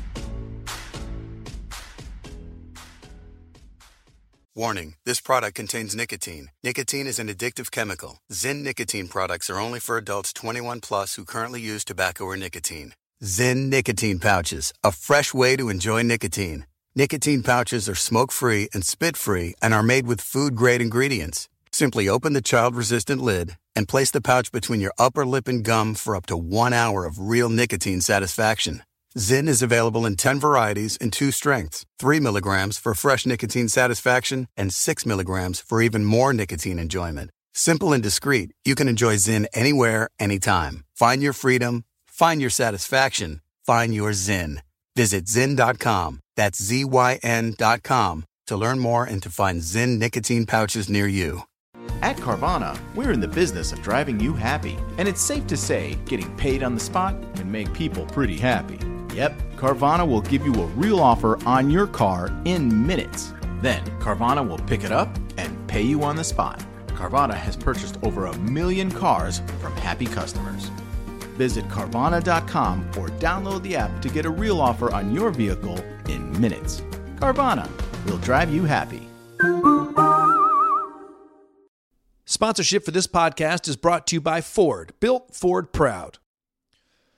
Warning 4.58 4.94
this 5.04 5.20
product 5.20 5.54
contains 5.54 5.94
nicotine. 5.94 6.50
Nicotine 6.64 7.06
is 7.06 7.20
an 7.20 7.28
addictive 7.28 7.70
chemical. 7.70 8.18
Zyn 8.32 8.64
nicotine 8.64 9.06
products 9.06 9.48
are 9.48 9.60
only 9.60 9.78
for 9.78 9.96
adults 9.96 10.32
21 10.32 10.80
plus 10.80 11.14
who 11.14 11.24
currently 11.24 11.60
use 11.60 11.84
tobacco 11.84 12.24
or 12.24 12.36
nicotine. 12.36 12.92
Zyn 13.22 13.68
nicotine 13.68 14.18
pouches, 14.18 14.72
a 14.82 14.90
fresh 14.90 15.32
way 15.32 15.54
to 15.54 15.68
enjoy 15.68 16.02
nicotine. 16.02 16.66
Nicotine 16.96 17.44
pouches 17.44 17.88
are 17.88 17.94
smoke 17.94 18.32
free 18.32 18.68
and 18.74 18.84
spit 18.84 19.16
free 19.16 19.54
and 19.62 19.72
are 19.72 19.84
made 19.84 20.08
with 20.08 20.20
food 20.20 20.56
grade 20.56 20.82
ingredients. 20.82 21.48
Simply 21.70 22.08
open 22.08 22.32
the 22.32 22.42
child 22.42 22.74
resistant 22.74 23.22
lid 23.22 23.56
and 23.76 23.86
place 23.86 24.10
the 24.10 24.20
pouch 24.20 24.50
between 24.50 24.80
your 24.80 24.94
upper 24.98 25.24
lip 25.24 25.46
and 25.46 25.64
gum 25.64 25.94
for 25.94 26.16
up 26.16 26.26
to 26.26 26.36
one 26.36 26.72
hour 26.72 27.04
of 27.04 27.20
real 27.20 27.48
nicotine 27.48 28.00
satisfaction. 28.00 28.82
Zyn 29.18 29.48
is 29.48 29.62
available 29.62 30.06
in 30.06 30.14
10 30.14 30.38
varieties 30.38 30.96
and 31.00 31.12
two 31.12 31.32
strengths 31.32 31.84
3 31.98 32.20
milligrams 32.20 32.78
for 32.78 32.94
fresh 32.94 33.26
nicotine 33.26 33.68
satisfaction, 33.68 34.46
and 34.56 34.72
6 34.72 35.06
milligrams 35.06 35.60
for 35.60 35.82
even 35.82 36.04
more 36.04 36.32
nicotine 36.32 36.78
enjoyment. 36.78 37.30
Simple 37.52 37.92
and 37.92 38.00
discreet, 38.00 38.52
you 38.64 38.76
can 38.76 38.86
enjoy 38.86 39.16
Zyn 39.16 39.46
anywhere, 39.52 40.08
anytime. 40.20 40.84
Find 40.94 41.20
your 41.20 41.32
freedom, 41.32 41.82
find 42.06 42.40
your 42.40 42.50
satisfaction, 42.50 43.40
find 43.66 43.92
your 43.92 44.10
Zyn. 44.12 44.60
Visit 44.94 45.24
Zyn.com, 45.24 46.20
that's 46.36 46.62
Z 46.62 46.84
Y 46.84 47.18
N.com, 47.20 48.24
to 48.46 48.56
learn 48.56 48.78
more 48.78 49.02
and 49.02 49.20
to 49.24 49.30
find 49.30 49.62
Zyn 49.62 49.98
nicotine 49.98 50.46
pouches 50.46 50.88
near 50.88 51.08
you. 51.08 51.42
At 52.02 52.18
Carvana, 52.18 52.78
we're 52.94 53.10
in 53.10 53.18
the 53.18 53.26
business 53.26 53.72
of 53.72 53.82
driving 53.82 54.20
you 54.20 54.34
happy. 54.34 54.78
And 54.96 55.08
it's 55.08 55.20
safe 55.20 55.48
to 55.48 55.56
say, 55.56 55.98
getting 56.06 56.30
paid 56.36 56.62
on 56.62 56.74
the 56.74 56.80
spot 56.80 57.16
can 57.34 57.50
make 57.50 57.72
people 57.72 58.06
pretty 58.06 58.36
happy. 58.36 58.78
Yep, 59.18 59.32
Carvana 59.56 60.06
will 60.06 60.20
give 60.20 60.46
you 60.46 60.54
a 60.54 60.66
real 60.76 61.00
offer 61.00 61.44
on 61.44 61.70
your 61.70 61.88
car 61.88 62.30
in 62.44 62.86
minutes. 62.86 63.34
Then, 63.60 63.84
Carvana 63.98 64.48
will 64.48 64.60
pick 64.60 64.84
it 64.84 64.92
up 64.92 65.08
and 65.36 65.66
pay 65.66 65.82
you 65.82 66.04
on 66.04 66.14
the 66.14 66.22
spot. 66.22 66.64
Carvana 66.86 67.34
has 67.34 67.56
purchased 67.56 67.98
over 68.04 68.26
a 68.26 68.38
million 68.38 68.92
cars 68.92 69.42
from 69.60 69.74
happy 69.78 70.06
customers. 70.06 70.70
Visit 71.36 71.66
Carvana.com 71.68 72.88
or 72.96 73.08
download 73.18 73.64
the 73.64 73.74
app 73.74 74.00
to 74.02 74.08
get 74.08 74.24
a 74.24 74.30
real 74.30 74.60
offer 74.60 74.94
on 74.94 75.12
your 75.12 75.30
vehicle 75.30 75.84
in 76.06 76.40
minutes. 76.40 76.80
Carvana 77.16 77.68
will 78.06 78.18
drive 78.18 78.54
you 78.54 78.66
happy. 78.66 79.02
Sponsorship 82.24 82.84
for 82.84 82.92
this 82.92 83.08
podcast 83.08 83.66
is 83.66 83.74
brought 83.74 84.06
to 84.06 84.14
you 84.14 84.20
by 84.20 84.40
Ford, 84.40 84.92
built 85.00 85.34
Ford 85.34 85.72
proud. 85.72 86.18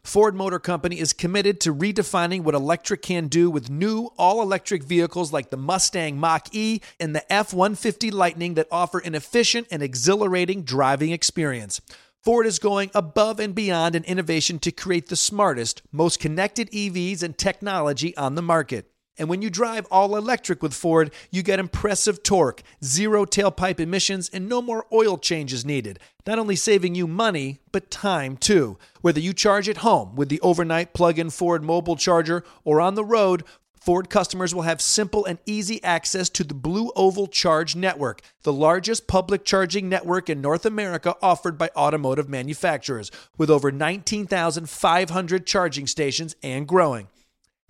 Ford 0.03 0.35
Motor 0.35 0.59
Company 0.59 0.99
is 0.99 1.13
committed 1.13 1.61
to 1.61 1.75
redefining 1.75 2.43
what 2.43 2.55
electric 2.55 3.03
can 3.03 3.29
do 3.29 3.51
with 3.51 3.71
new 3.71 4.11
all 4.17 4.41
electric 4.41 4.83
vehicles 4.83 5.33
like 5.33 5.51
the 5.51 5.57
Mustang 5.57 6.19
Mach 6.19 6.49
E 6.53 6.81
and 6.99 7.15
the 7.15 7.31
F 7.33 7.53
150 7.53 8.11
Lightning 8.11 8.55
that 8.55 8.67
offer 8.71 8.99
an 8.99 9.15
efficient 9.15 9.67
and 9.71 9.83
exhilarating 9.83 10.63
driving 10.63 11.11
experience. 11.11 11.81
Ford 12.23 12.47
is 12.47 12.59
going 12.59 12.91
above 12.95 13.41
and 13.41 13.55
beyond 13.55 13.95
in 13.95 14.05
innovation 14.05 14.59
to 14.61 14.73
create 14.73 15.09
the 15.09 15.17
smartest, 15.17 15.83
most 15.93 16.19
connected 16.19 16.71
EVs 16.71 17.23
and 17.23 17.37
technology 17.37 18.17
on 18.17 18.35
the 18.35 18.43
market. 18.43 18.91
And 19.21 19.29
when 19.29 19.43
you 19.43 19.51
drive 19.51 19.87
all 19.91 20.17
electric 20.17 20.63
with 20.63 20.73
Ford, 20.73 21.13
you 21.31 21.43
get 21.43 21.59
impressive 21.59 22.23
torque, 22.23 22.63
zero 22.83 23.27
tailpipe 23.27 23.79
emissions, 23.79 24.31
and 24.33 24.49
no 24.49 24.63
more 24.63 24.87
oil 24.91 25.19
changes 25.19 25.63
needed. 25.63 25.99
Not 26.27 26.39
only 26.39 26.57
saving 26.57 26.95
you 26.95 27.07
money, 27.07 27.59
but 27.71 27.91
time 27.91 28.39
too. 28.39 28.79
Whether 29.03 29.21
you 29.21 29.35
charge 29.35 29.69
at 29.69 29.79
home 29.79 30.17
with 30.17 30.31
the 30.31 30.41
overnight 30.41 30.95
plug 30.95 31.19
in 31.19 31.29
Ford 31.29 31.63
mobile 31.63 31.97
charger 31.97 32.45
or 32.65 32.81
on 32.81 32.95
the 32.95 33.05
road, 33.05 33.45
Ford 33.79 34.09
customers 34.09 34.55
will 34.55 34.63
have 34.63 34.81
simple 34.81 35.27
and 35.27 35.39
easy 35.45 35.85
access 35.85 36.31
to 36.31 36.43
the 36.43 36.55
Blue 36.55 36.91
Oval 36.97 37.27
Charge 37.27 37.77
Network, 37.77 38.23
the 38.43 38.55
largest 38.55 39.07
public 39.07 39.45
charging 39.45 39.91
network 39.91 40.31
in 40.31 40.41
North 40.41 40.65
America 40.65 41.15
offered 41.21 41.59
by 41.59 41.69
automotive 41.77 42.31
manufacturers, 42.31 43.11
with 43.37 43.51
over 43.51 43.71
19,500 43.71 45.47
charging 45.47 45.87
stations 45.87 46.37
and 46.43 46.67
growing. 46.67 47.09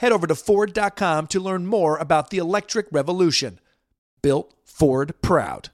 Head 0.01 0.13
over 0.13 0.27
to 0.27 0.35
Ford.com 0.35 1.27
to 1.27 1.39
learn 1.39 1.67
more 1.67 1.99
about 1.99 2.31
the 2.31 2.39
electric 2.39 2.87
revolution. 2.91 3.61
Built 4.23 4.55
Ford 4.65 5.13
Proud. 5.21 5.69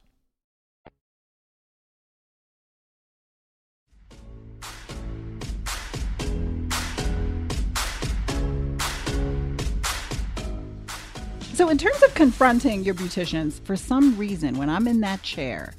So, 11.55 11.69
in 11.69 11.79
terms 11.79 12.03
of 12.03 12.13
confronting 12.15 12.83
your 12.83 12.97
beauticians, 12.97 13.61
for 13.61 13.77
some 13.77 14.19
reason, 14.19 14.59
when 14.59 14.69
I'm 14.69 14.89
in 14.89 15.03
that 15.03 15.23
chair, 15.23 15.73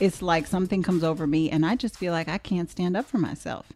it's 0.00 0.20
like 0.20 0.48
something 0.48 0.82
comes 0.82 1.04
over 1.04 1.28
me 1.28 1.50
and 1.50 1.64
I 1.64 1.76
just 1.76 1.96
feel 1.96 2.12
like 2.12 2.28
I 2.28 2.38
can't 2.38 2.68
stand 2.68 2.96
up 2.96 3.06
for 3.06 3.18
myself. 3.18 3.72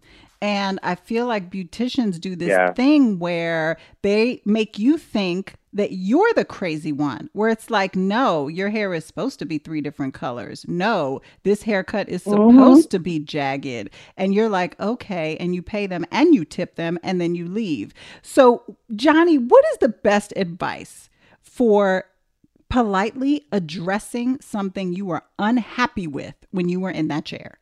And 0.47 0.79
I 0.85 0.95
feel 0.95 1.27
like 1.27 1.51
beauticians 1.51 2.21
do 2.21 2.37
this 2.37 2.51
Yeah. 2.51 2.73
thing 2.73 3.19
where 3.19 3.79
they 4.03 4.43
make 4.45 4.79
you 4.79 4.97
think 4.97 5.55
that 5.73 5.91
you're 5.91 6.33
the 6.37 6.45
crazy 6.45 6.93
one, 6.93 7.29
where 7.33 7.49
it's 7.49 7.69
like, 7.69 7.97
no, 7.97 8.47
your 8.47 8.69
hair 8.69 8.95
is 8.95 9.05
supposed 9.05 9.41
to 9.41 9.45
be 9.45 9.59
three 9.59 9.81
different 9.81 10.15
colors. 10.15 10.65
No, 10.69 11.21
this 11.43 11.65
haircut 11.65 12.09
is 12.09 12.23
mm-hmm. 12.23 12.57
supposed 12.57 12.93
to 12.93 13.01
be 13.01 13.19
jagged. 13.19 13.91
And 14.17 14.33
you're 14.33 14.49
like, 14.49 14.79
okay. 14.79 15.37
And 15.41 15.53
you 15.53 15.63
pay 15.63 15.89
them 15.89 16.07
and 16.13 16.33
you 16.33 16.45
tip 16.45 16.77
them 16.77 16.97
and 17.03 17.21
then 17.21 17.35
you 17.35 17.49
leave. 17.49 17.93
So, 18.23 18.63
Johnny, 18.95 19.39
what 19.39 19.65
is 19.73 19.79
the 19.79 19.89
best 19.89 20.33
advice 20.37 21.11
for 21.41 22.05
politely 22.69 23.49
addressing 23.51 24.41
something 24.41 24.93
you 24.93 25.07
were 25.07 25.25
unhappy 25.41 26.07
with 26.07 26.37
when 26.53 26.69
you 26.69 26.79
were 26.79 26.91
in 26.91 27.09
that 27.09 27.25
chair? 27.25 27.59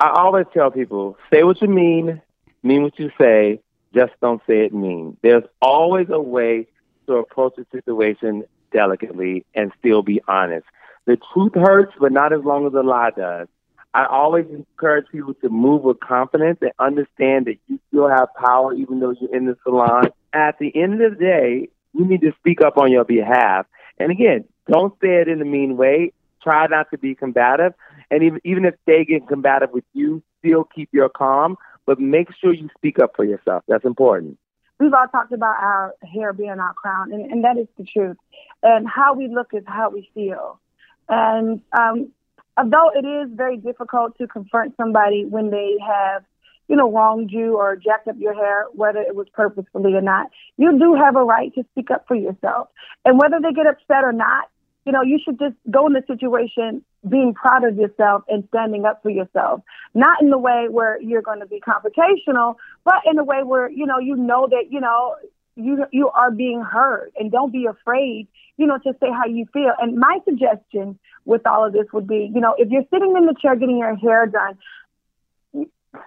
I 0.00 0.10
always 0.10 0.44
tell 0.52 0.70
people, 0.70 1.16
say 1.32 1.42
what 1.42 1.62
you 1.62 1.68
mean, 1.68 2.20
mean 2.66 2.82
what 2.82 2.98
you 2.98 3.10
say, 3.18 3.60
just 3.94 4.12
don't 4.20 4.42
say 4.46 4.66
it 4.66 4.74
mean. 4.74 5.16
There's 5.22 5.44
always 5.62 6.08
a 6.10 6.20
way 6.20 6.66
to 7.06 7.14
approach 7.14 7.54
a 7.58 7.66
situation 7.72 8.44
delicately 8.72 9.44
and 9.54 9.72
still 9.78 10.02
be 10.02 10.20
honest. 10.28 10.66
The 11.06 11.18
truth 11.32 11.52
hurts, 11.54 11.92
but 11.98 12.12
not 12.12 12.32
as 12.32 12.40
long 12.44 12.66
as 12.66 12.72
the 12.72 12.82
lie 12.82 13.10
does. 13.16 13.48
I 13.94 14.04
always 14.06 14.44
encourage 14.50 15.06
people 15.10 15.34
to 15.34 15.48
move 15.48 15.82
with 15.82 16.00
confidence 16.00 16.58
and 16.60 16.72
understand 16.78 17.46
that 17.46 17.56
you 17.66 17.78
still 17.88 18.08
have 18.08 18.28
power 18.34 18.74
even 18.74 19.00
though 19.00 19.14
you're 19.18 19.34
in 19.34 19.46
the 19.46 19.56
salon. 19.62 20.08
At 20.34 20.58
the 20.58 20.70
end 20.76 21.00
of 21.00 21.12
the 21.12 21.24
day, 21.24 21.68
you 21.94 22.04
need 22.04 22.20
to 22.20 22.32
speak 22.38 22.60
up 22.60 22.76
on 22.76 22.92
your 22.92 23.04
behalf. 23.04 23.64
And 23.98 24.10
again, 24.10 24.44
don't 24.70 24.92
say 25.00 25.22
it 25.22 25.28
in 25.28 25.40
a 25.40 25.46
mean 25.46 25.78
way. 25.78 26.12
Try 26.42 26.66
not 26.66 26.90
to 26.90 26.98
be 26.98 27.14
combative. 27.14 27.72
And 28.10 28.22
even, 28.22 28.40
even 28.44 28.64
if 28.66 28.74
they 28.84 29.04
get 29.04 29.26
combative 29.26 29.70
with 29.72 29.84
you, 29.94 30.22
still 30.40 30.64
keep 30.64 30.90
your 30.92 31.08
calm, 31.08 31.56
but 31.86 32.00
make 32.00 32.28
sure 32.40 32.52
you 32.52 32.68
speak 32.76 32.98
up 32.98 33.12
for 33.16 33.24
yourself. 33.24 33.62
That's 33.68 33.84
important. 33.84 34.38
we've 34.78 34.92
all 34.92 35.08
talked 35.08 35.32
about 35.32 35.56
our 35.62 35.94
hair 36.02 36.32
being 36.32 36.50
our 36.50 36.74
crown, 36.74 37.12
and, 37.12 37.30
and 37.30 37.44
that 37.44 37.56
is 37.56 37.68
the 37.78 37.84
truth. 37.84 38.16
And 38.62 38.86
how 38.88 39.14
we 39.14 39.28
look 39.28 39.48
is 39.52 39.62
how 39.66 39.90
we 39.90 40.10
feel. 40.14 40.60
And 41.08 41.60
um, 41.72 42.10
although 42.56 42.90
it 42.94 43.06
is 43.06 43.30
very 43.34 43.56
difficult 43.56 44.18
to 44.18 44.26
confront 44.26 44.76
somebody 44.76 45.24
when 45.24 45.50
they 45.50 45.76
have, 45.86 46.24
you 46.68 46.76
know, 46.76 46.90
wronged 46.90 47.30
you 47.30 47.56
or 47.56 47.76
jacked 47.76 48.08
up 48.08 48.16
your 48.18 48.34
hair, 48.34 48.66
whether 48.72 48.98
it 48.98 49.14
was 49.14 49.28
purposefully 49.32 49.94
or 49.94 50.00
not, 50.00 50.30
you 50.56 50.76
do 50.78 50.94
have 50.94 51.14
a 51.16 51.22
right 51.22 51.54
to 51.54 51.64
speak 51.72 51.90
up 51.90 52.04
for 52.08 52.16
yourself. 52.16 52.68
And 53.04 53.18
whether 53.18 53.38
they 53.40 53.52
get 53.52 53.66
upset 53.66 54.02
or 54.02 54.12
not, 54.12 54.48
you 54.84 54.92
know, 54.92 55.02
you 55.02 55.18
should 55.24 55.38
just 55.38 55.54
go 55.70 55.86
in 55.86 55.92
the 55.92 56.02
situation 56.06 56.84
being 57.08 57.34
proud 57.34 57.64
of 57.64 57.76
yourself 57.76 58.24
and 58.28 58.44
standing 58.48 58.84
up 58.84 59.02
for 59.02 59.10
yourself. 59.10 59.62
Not 59.94 60.20
in 60.20 60.30
the 60.30 60.38
way 60.38 60.66
where 60.70 61.00
you're 61.00 61.22
going 61.22 61.40
to 61.40 61.46
be 61.46 61.60
confrontational, 61.60 62.56
but 62.84 63.02
in 63.10 63.18
a 63.18 63.24
way 63.24 63.42
where, 63.42 63.68
you 63.70 63.86
know, 63.86 63.98
you 63.98 64.16
know 64.16 64.48
that, 64.50 64.70
you 64.70 64.80
know, 64.80 65.16
you 65.56 65.86
you 65.90 66.10
are 66.10 66.30
being 66.30 66.60
heard 66.60 67.12
and 67.18 67.32
don't 67.32 67.50
be 67.50 67.66
afraid, 67.66 68.28
you 68.58 68.66
know, 68.66 68.78
to 68.78 68.92
say 69.00 69.08
how 69.10 69.24
you 69.26 69.46
feel. 69.52 69.72
And 69.80 69.96
my 69.96 70.18
suggestion 70.24 70.98
with 71.24 71.46
all 71.46 71.64
of 71.64 71.72
this 71.72 71.86
would 71.92 72.06
be, 72.06 72.30
you 72.34 72.40
know, 72.40 72.54
if 72.58 72.68
you're 72.70 72.84
sitting 72.92 73.16
in 73.16 73.26
the 73.26 73.34
chair 73.40 73.56
getting 73.56 73.78
your 73.78 73.96
hair 73.96 74.26
done, 74.26 74.58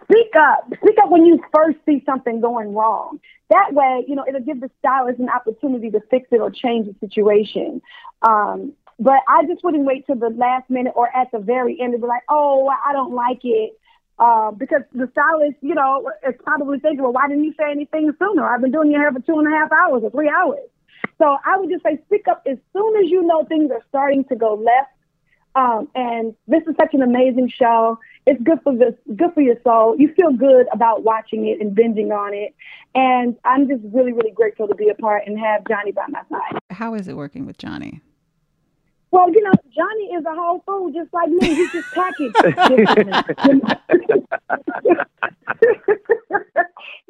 speak 0.03 0.35
up. 0.37 0.65
Speak 0.67 0.97
up 1.03 1.09
when 1.09 1.25
you 1.25 1.39
first 1.53 1.79
see 1.85 2.03
something 2.05 2.41
going 2.41 2.73
wrong. 2.73 3.19
That 3.49 3.73
way, 3.73 4.05
you 4.07 4.15
know, 4.15 4.25
it'll 4.27 4.41
give 4.41 4.61
the 4.61 4.69
stylist 4.79 5.19
an 5.19 5.29
opportunity 5.29 5.89
to 5.91 5.99
fix 6.11 6.27
it 6.31 6.39
or 6.39 6.51
change 6.51 6.87
the 6.87 6.95
situation. 6.99 7.81
Um, 8.21 8.73
but 8.99 9.19
I 9.27 9.45
just 9.47 9.63
wouldn't 9.63 9.85
wait 9.85 10.05
till 10.05 10.15
the 10.15 10.29
last 10.29 10.69
minute 10.69 10.93
or 10.95 11.09
at 11.15 11.31
the 11.31 11.39
very 11.39 11.79
end 11.79 11.93
and 11.93 12.01
be 12.01 12.07
like, 12.07 12.23
oh, 12.29 12.67
I 12.67 12.91
don't 12.91 13.13
like 13.13 13.39
it. 13.43 13.79
Uh, 14.19 14.51
because 14.51 14.81
the 14.93 15.07
stylist, 15.13 15.55
you 15.61 15.73
know, 15.73 16.11
is 16.27 16.35
probably 16.43 16.77
thinking, 16.79 17.01
well, 17.01 17.13
why 17.13 17.27
didn't 17.29 17.45
you 17.45 17.53
say 17.57 17.71
anything 17.71 18.11
sooner? 18.19 18.45
I've 18.45 18.59
been 18.59 18.71
doing 18.71 18.91
your 18.91 18.99
hair 18.99 19.13
for 19.13 19.21
two 19.21 19.39
and 19.39 19.47
a 19.47 19.57
half 19.57 19.71
hours 19.71 20.03
or 20.03 20.09
three 20.09 20.29
hours. 20.29 20.67
So 21.17 21.37
I 21.45 21.57
would 21.57 21.69
just 21.69 21.83
say 21.83 21.99
speak 22.05 22.27
up 22.27 22.43
as 22.45 22.57
soon 22.73 22.97
as 22.97 23.09
you 23.09 23.23
know 23.23 23.45
things 23.45 23.71
are 23.71 23.81
starting 23.87 24.25
to 24.25 24.35
go 24.35 24.55
left. 24.55 24.91
Um, 25.55 25.87
and 25.95 26.35
this 26.47 26.63
is 26.67 26.75
such 26.77 26.93
an 26.93 27.01
amazing 27.01 27.49
show. 27.49 27.97
It's 28.25 28.41
good 28.43 28.59
for 28.63 28.75
the 28.75 28.95
good 29.15 29.33
for 29.33 29.41
your 29.41 29.55
soul. 29.63 29.95
You 29.97 30.13
feel 30.13 30.31
good 30.31 30.67
about 30.73 31.03
watching 31.03 31.47
it 31.47 31.59
and 31.61 31.75
binging 31.75 32.11
on 32.11 32.33
it. 32.33 32.53
And 32.93 33.37
I'm 33.45 33.67
just 33.67 33.81
really, 33.93 34.11
really 34.11 34.31
grateful 34.31 34.67
to 34.67 34.75
be 34.75 34.89
a 34.89 34.95
part 34.95 35.23
and 35.25 35.39
have 35.39 35.65
Johnny 35.67 35.91
by 35.91 36.05
my 36.09 36.21
side. 36.29 36.59
How 36.71 36.93
is 36.93 37.07
it 37.07 37.15
working 37.15 37.45
with 37.45 37.57
Johnny? 37.57 38.01
Well, 39.11 39.31
you 39.33 39.43
know, 39.43 39.51
Johnny 39.75 40.13
is 40.15 40.25
a 40.25 40.35
whole 40.35 40.63
food 40.65 40.93
just 40.93 41.13
like 41.13 41.29
me. 41.29 41.55
He's 41.55 41.71
just 41.71 41.91
packaged 41.93 42.35
differently. 42.43 43.13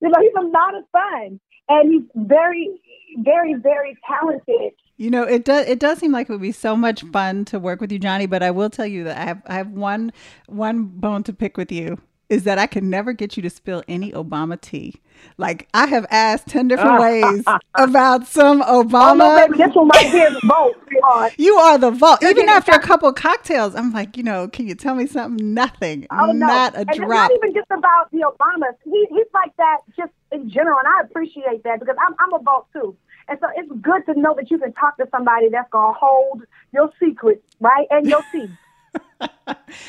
you 0.00 0.08
know, 0.08 0.20
he's 0.20 0.32
a 0.38 0.46
lot 0.46 0.76
of 0.76 0.84
fun, 0.92 1.40
and 1.68 1.92
he's 1.92 2.02
very, 2.14 2.80
very, 3.18 3.54
very 3.54 3.96
talented. 4.06 4.72
You 4.96 5.10
know, 5.10 5.22
it 5.24 5.44
does. 5.44 5.66
It 5.66 5.78
does 5.78 5.98
seem 5.98 6.12
like 6.12 6.28
it 6.28 6.32
would 6.32 6.40
be 6.40 6.52
so 6.52 6.76
much 6.76 7.02
fun 7.12 7.44
to 7.46 7.58
work 7.58 7.80
with 7.80 7.92
you, 7.92 7.98
Johnny. 7.98 8.26
But 8.26 8.42
I 8.42 8.50
will 8.50 8.70
tell 8.70 8.86
you 8.86 9.04
that 9.04 9.16
I 9.16 9.24
have 9.24 9.42
I 9.46 9.54
have 9.54 9.70
one 9.70 10.12
one 10.46 10.84
bone 10.84 11.22
to 11.24 11.32
pick 11.32 11.56
with 11.56 11.72
you 11.72 11.98
is 12.28 12.44
that 12.44 12.58
I 12.58 12.66
can 12.66 12.90
never 12.90 13.12
get 13.12 13.36
you 13.36 13.42
to 13.42 13.50
spill 13.50 13.82
any 13.88 14.12
Obama 14.12 14.60
tea. 14.60 15.00
Like 15.36 15.68
I 15.74 15.86
have 15.86 16.06
asked 16.10 16.48
ten 16.48 16.68
different 16.68 16.98
ah. 16.98 17.00
ways 17.00 17.44
about 17.74 18.26
some 18.26 18.62
Obama. 18.62 19.10
Oh, 19.10 19.14
no, 19.14 19.46
baby, 19.46 19.58
this 19.58 19.74
one 19.74 19.88
right 19.88 20.06
here 20.06 20.28
is 20.28 20.34
the 20.34 20.46
vote, 20.46 20.74
sweetheart. 20.86 21.32
You 21.38 21.56
are 21.56 21.78
the 21.78 21.90
vault. 21.90 22.22
Even 22.22 22.48
after 22.48 22.72
a 22.72 22.78
couple 22.78 23.12
cocktails, 23.12 23.74
I'm 23.74 23.92
like, 23.92 24.16
you 24.16 24.22
know, 24.22 24.48
can 24.48 24.68
you 24.68 24.74
tell 24.74 24.94
me 24.94 25.06
something? 25.06 25.54
Nothing. 25.54 26.06
Oh, 26.10 26.26
no. 26.26 26.46
Not 26.46 26.74
a 26.74 26.80
and 26.80 26.88
it's 26.90 26.98
drop. 26.98 27.08
not 27.08 27.32
even 27.32 27.54
just 27.54 27.70
about 27.70 28.10
the 28.12 28.18
Obamas. 28.18 28.76
He, 28.84 29.06
he's 29.10 29.26
like 29.34 29.56
that 29.56 29.78
just 29.96 30.12
in 30.30 30.50
general, 30.50 30.78
and 30.78 30.88
I 30.88 31.00
appreciate 31.04 31.64
that 31.64 31.80
because 31.80 31.96
I'm, 32.00 32.14
I'm 32.18 32.32
a 32.34 32.42
vote 32.42 32.66
too. 32.72 32.96
And 33.28 33.38
so 33.40 33.48
it's 33.56 33.70
good 33.82 34.06
to 34.06 34.18
know 34.18 34.34
that 34.34 34.50
you 34.50 34.58
can 34.58 34.72
talk 34.72 34.96
to 34.96 35.06
somebody 35.10 35.48
that's 35.50 35.68
going 35.70 35.92
to 35.92 35.98
hold 35.98 36.42
your 36.72 36.90
secrets, 36.98 37.42
right? 37.60 37.86
And 37.90 38.06
your 38.06 38.22
seeds. 38.32 38.52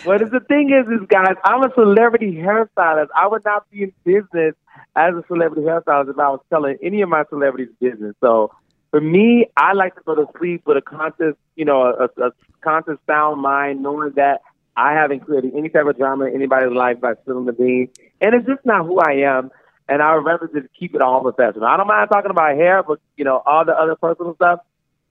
Well, 0.06 0.20
the 0.20 0.40
thing 0.48 0.72
is, 0.72 0.88
is 0.88 1.06
guys, 1.08 1.36
I'm 1.44 1.64
a 1.64 1.74
celebrity 1.74 2.34
hairstylist. 2.34 3.08
I 3.16 3.28
would 3.28 3.44
not 3.44 3.70
be 3.70 3.84
in 3.84 3.94
business 4.04 4.56
as 4.96 5.14
a 5.14 5.24
celebrity 5.28 5.64
hairstylist 5.64 6.10
if 6.10 6.20
I 6.20 6.30
was 6.30 6.40
telling 6.50 6.78
any 6.82 7.02
of 7.02 7.10
my 7.10 7.24
celebrities 7.30 7.70
business. 7.80 8.16
So 8.22 8.52
for 8.92 9.02
me, 9.02 9.48
I 9.58 9.74
like 9.74 9.96
to 9.96 10.02
go 10.06 10.16
to 10.16 10.26
sleep 10.38 10.64
with 10.66 10.78
a 10.78 10.82
conscious, 10.82 11.36
you 11.56 11.66
know, 11.66 11.84
a, 11.84 12.06
a 12.22 12.32
conscious 12.62 12.98
sound 13.08 13.42
mind, 13.42 13.84
knowing 13.84 14.14
that 14.16 14.42
I 14.76 14.94
haven't 14.94 15.22
created 15.22 15.54
any 15.56 15.70
type 15.70 15.86
of 15.86 15.98
drama 15.98 16.26
in 16.26 16.36
anybody's 16.36 16.72
life 16.72 17.02
by 17.02 17.14
spilling 17.22 17.46
the 17.46 17.54
beans, 17.54 17.90
and 18.22 18.34
it's 18.34 18.48
just 18.48 18.66
not 18.66 18.86
who 18.86 19.00
I 19.00 19.28
am. 19.28 19.52
And 19.90 20.04
I 20.04 20.16
would 20.16 20.24
rather 20.24 20.48
just 20.48 20.68
keep 20.80 20.94
it 20.94 21.02
all 21.02 21.22
professional. 21.22 21.66
I 21.66 21.76
don't 21.76 21.88
mind 21.88 22.10
talking 22.12 22.30
about 22.32 22.56
hair, 22.56 22.84
but 22.84 23.00
you 23.18 23.26
know, 23.26 23.42
all 23.46 23.66
the 23.66 23.74
other 23.74 23.96
personal 23.96 24.36
stuff, 24.36 24.60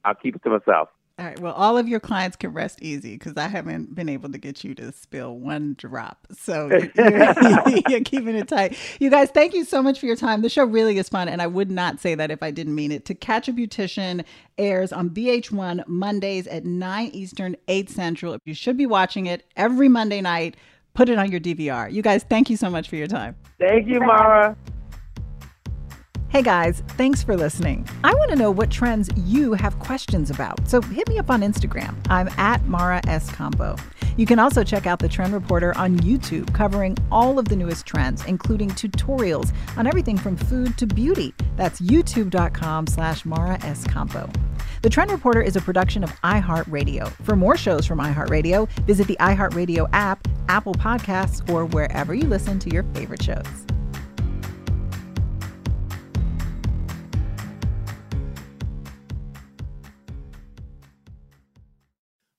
I'll 0.04 0.14
keep 0.14 0.36
it 0.36 0.42
to 0.44 0.50
myself. 0.50 0.88
All 1.18 1.24
right. 1.24 1.38
Well, 1.40 1.52
all 1.54 1.76
of 1.76 1.88
your 1.88 1.98
clients 1.98 2.36
can 2.36 2.52
rest 2.52 2.80
easy 2.80 3.14
because 3.14 3.36
I 3.36 3.48
haven't 3.48 3.92
been 3.92 4.08
able 4.08 4.30
to 4.30 4.38
get 4.38 4.62
you 4.62 4.72
to 4.76 4.92
spill 4.92 5.36
one 5.36 5.74
drop. 5.76 6.28
So 6.32 6.68
you're, 6.94 7.78
you're, 7.88 8.00
keeping 8.02 8.36
it 8.36 8.46
tight. 8.46 8.78
You 9.00 9.10
guys, 9.10 9.30
thank 9.30 9.52
you 9.52 9.64
so 9.64 9.82
much 9.82 9.98
for 9.98 10.06
your 10.06 10.14
time. 10.14 10.42
The 10.42 10.48
show 10.48 10.64
really 10.64 10.96
is 10.96 11.08
fun, 11.08 11.28
and 11.28 11.42
I 11.42 11.48
would 11.48 11.72
not 11.72 11.98
say 11.98 12.14
that 12.14 12.30
if 12.30 12.40
I 12.40 12.52
didn't 12.52 12.76
mean 12.76 12.92
it. 12.92 13.04
To 13.06 13.14
Catch 13.14 13.48
a 13.48 13.52
Beautician 13.52 14.24
airs 14.58 14.92
on 14.92 15.10
VH1 15.10 15.88
Mondays 15.88 16.46
at 16.46 16.64
9 16.64 17.10
Eastern, 17.12 17.56
8 17.66 17.90
Central. 17.90 18.34
If 18.34 18.42
you 18.44 18.54
should 18.54 18.76
be 18.76 18.86
watching 18.86 19.26
it 19.26 19.44
every 19.56 19.88
Monday 19.88 20.20
night. 20.20 20.56
Put 20.94 21.08
it 21.08 21.18
on 21.18 21.30
your 21.30 21.40
DVR. 21.40 21.92
You 21.92 22.02
guys, 22.02 22.24
thank 22.24 22.50
you 22.50 22.56
so 22.56 22.68
much 22.68 22.88
for 22.88 22.96
your 22.96 23.06
time. 23.06 23.36
Thank 23.60 23.86
you, 23.86 24.00
Mara. 24.00 24.56
Hey 26.30 26.42
guys, 26.42 26.82
thanks 26.88 27.22
for 27.22 27.38
listening. 27.38 27.88
I 28.04 28.12
want 28.14 28.30
to 28.32 28.36
know 28.36 28.50
what 28.50 28.70
trends 28.70 29.08
you 29.16 29.54
have 29.54 29.78
questions 29.78 30.28
about, 30.28 30.68
so 30.68 30.82
hit 30.82 31.08
me 31.08 31.18
up 31.18 31.30
on 31.30 31.40
Instagram. 31.40 31.94
I'm 32.10 32.28
at 32.36 32.62
Mara 32.66 33.00
Schiavocampo. 33.04 33.80
You 34.18 34.26
can 34.26 34.38
also 34.38 34.62
check 34.62 34.86
out 34.86 34.98
the 34.98 35.08
Trend 35.08 35.32
Reporter 35.32 35.74
on 35.78 35.98
YouTube, 36.00 36.52
covering 36.52 36.98
all 37.10 37.38
of 37.38 37.48
the 37.48 37.56
newest 37.56 37.86
trends, 37.86 38.26
including 38.26 38.68
tutorials 38.68 39.54
on 39.78 39.86
everything 39.86 40.18
from 40.18 40.36
food 40.36 40.76
to 40.76 40.86
beauty. 40.86 41.32
That's 41.56 41.80
youtube.com 41.80 42.88
slash 42.88 43.24
Mara 43.24 43.56
Schiavocampo. 43.60 44.30
The 44.82 44.90
Trend 44.90 45.10
Reporter 45.10 45.40
is 45.40 45.56
a 45.56 45.62
production 45.62 46.04
of 46.04 46.10
iHeartRadio. 46.20 47.10
For 47.24 47.36
more 47.36 47.56
shows 47.56 47.86
from 47.86 48.00
iHeartRadio, 48.00 48.68
visit 48.82 49.06
the 49.06 49.16
iHeartRadio 49.18 49.88
app, 49.94 50.28
Apple 50.50 50.74
Podcasts, 50.74 51.48
or 51.50 51.64
wherever 51.64 52.12
you 52.12 52.26
listen 52.26 52.58
to 52.58 52.70
your 52.70 52.82
favorite 52.92 53.22
shows. 53.22 53.64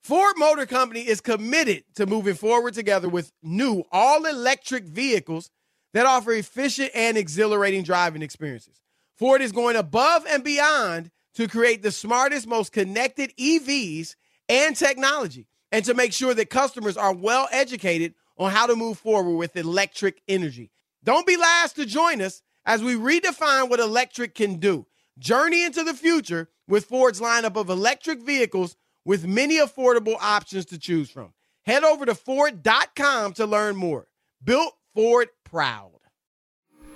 Ford 0.10 0.40
Motor 0.40 0.66
Company 0.66 1.02
is 1.02 1.22
committed 1.22 1.84
to 1.94 2.08
moving 2.08 2.34
forward 2.34 2.74
together 2.74 3.08
with 3.08 3.32
new 3.44 3.84
all 3.92 4.26
electric 4.26 4.86
vehicles 4.86 5.52
that 5.94 6.08
offer 6.08 6.32
efficient 6.32 6.90
and 6.96 7.16
exhilarating 7.16 7.84
driving 7.84 8.24
experiences. 8.24 8.82
Ford 9.20 9.40
is 9.40 9.52
going 9.52 9.76
above 9.76 10.26
and 10.28 10.44
beyond 10.44 11.12
to 11.36 11.48
create 11.48 11.84
the 11.84 11.92
smartest, 11.92 12.48
most 12.48 12.72
connected 12.72 13.38
EVs 13.38 14.16
and 14.50 14.76
technology, 14.76 15.46
and 15.72 15.86
to 15.86 15.94
make 15.94 16.12
sure 16.12 16.34
that 16.34 16.50
customers 16.50 16.98
are 16.98 17.14
well 17.14 17.48
educated 17.52 18.16
on 18.36 18.50
how 18.50 18.66
to 18.66 18.76
move 18.76 18.98
forward 18.98 19.38
with 19.38 19.56
electric 19.56 20.24
energy. 20.28 20.72
Don't 21.04 21.28
be 21.28 21.38
last 21.38 21.76
to 21.76 21.86
join 21.86 22.20
us 22.20 22.42
as 22.66 22.82
we 22.82 22.96
redefine 22.96 23.70
what 23.70 23.80
electric 23.80 24.34
can 24.34 24.56
do. 24.56 24.88
Journey 25.20 25.64
into 25.64 25.84
the 25.84 25.94
future 25.94 26.50
with 26.68 26.86
Ford's 26.86 27.22
lineup 27.22 27.56
of 27.56 27.70
electric 27.70 28.24
vehicles 28.24 28.76
with 29.10 29.26
many 29.26 29.58
affordable 29.58 30.16
options 30.22 30.66
to 30.66 30.78
choose 30.78 31.10
from. 31.10 31.34
Head 31.66 31.84
over 31.84 32.06
to 32.06 32.14
Ford.com 32.14 33.34
to 33.34 33.48
learn 33.48 33.76
more. 33.76 34.08
Built 34.44 34.76
Ford 34.94 35.30
Proud. 35.44 35.98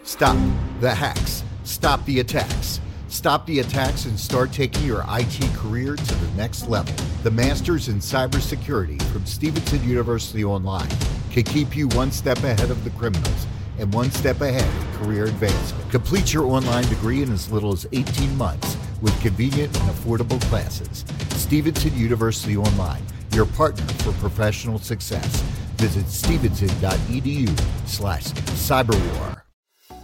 Stop 0.03 0.37
the 0.79 0.93
hacks. 0.93 1.43
Stop 1.63 2.05
the 2.05 2.19
attacks. 2.19 2.79
Stop 3.07 3.47
the 3.47 3.61
attacks 3.61 4.05
and 4.05 4.19
start 4.19 4.51
taking 4.51 4.85
your 4.85 5.03
IT 5.09 5.55
career 5.55 5.95
to 5.95 6.15
the 6.15 6.31
next 6.37 6.67
level. 6.67 6.93
The 7.23 7.31
Masters 7.31 7.89
in 7.89 7.95
Cybersecurity 7.95 9.01
from 9.11 9.25
Stevenson 9.25 9.83
University 9.83 10.43
Online 10.43 10.89
can 11.31 11.41
keep 11.41 11.75
you 11.75 11.87
one 11.89 12.11
step 12.11 12.37
ahead 12.43 12.69
of 12.69 12.83
the 12.83 12.91
criminals 12.91 13.47
and 13.79 13.91
one 13.91 14.11
step 14.11 14.39
ahead 14.41 14.61
of 14.61 15.01
career 15.01 15.23
advancement. 15.25 15.89
Complete 15.89 16.31
your 16.31 16.45
online 16.45 16.87
degree 16.89 17.23
in 17.23 17.33
as 17.33 17.51
little 17.51 17.73
as 17.73 17.87
18 17.91 18.37
months 18.37 18.77
with 19.03 19.21
convenient 19.21 19.77
and 19.79 19.89
affordable 19.91 20.41
classes. 20.49 21.05
Stevenson 21.35 21.95
University 21.95 22.57
Online, 22.57 23.03
your 23.33 23.45
partner 23.45 23.85
for 24.01 24.13
professional 24.13 24.79
success. 24.79 25.41
Visit 25.77 26.07
stevenson.edu 26.07 27.49
slash 27.87 28.23
cyberwar. 28.23 29.42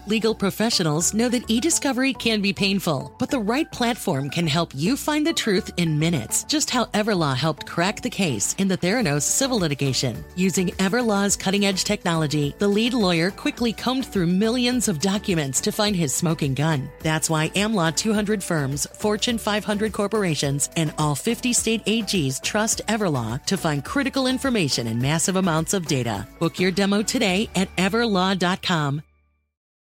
Legal 0.09 0.33
professionals 0.33 1.13
know 1.13 1.29
that 1.29 1.47
e-discovery 1.51 2.13
can 2.13 2.41
be 2.41 2.51
painful, 2.51 3.13
but 3.19 3.29
the 3.29 3.39
right 3.39 3.71
platform 3.71 4.27
can 4.27 4.47
help 4.47 4.73
you 4.73 4.97
find 4.97 5.27
the 5.27 5.31
truth 5.31 5.69
in 5.77 5.99
minutes. 5.99 6.45
Just 6.45 6.71
how 6.71 6.85
Everlaw 6.85 7.35
helped 7.37 7.67
crack 7.67 8.01
the 8.01 8.09
case 8.09 8.55
in 8.57 8.67
the 8.67 8.75
Theranos 8.75 9.21
civil 9.21 9.59
litigation. 9.59 10.25
Using 10.35 10.69
Everlaw's 10.79 11.35
cutting-edge 11.35 11.83
technology, 11.83 12.55
the 12.57 12.67
lead 12.67 12.95
lawyer 12.95 13.29
quickly 13.29 13.71
combed 13.71 14.03
through 14.03 14.25
millions 14.25 14.87
of 14.87 14.99
documents 14.99 15.61
to 15.61 15.71
find 15.71 15.95
his 15.95 16.11
smoking 16.11 16.55
gun. 16.55 16.89
That's 17.03 17.29
why 17.29 17.49
AmLaw 17.49 17.95
200 17.95 18.43
firms, 18.43 18.87
Fortune 18.87 19.37
500 19.37 19.93
corporations, 19.93 20.71
and 20.75 20.91
all 20.97 21.13
50 21.13 21.53
state 21.53 21.85
AGs 21.85 22.41
trust 22.41 22.81
Everlaw 22.87 23.45
to 23.45 23.57
find 23.57 23.85
critical 23.85 24.25
information 24.25 24.87
in 24.87 24.99
massive 24.99 25.35
amounts 25.35 25.75
of 25.75 25.85
data. 25.85 26.27
Book 26.39 26.59
your 26.59 26.71
demo 26.71 27.03
today 27.03 27.47
at 27.53 27.69
everlaw.com. 27.75 29.03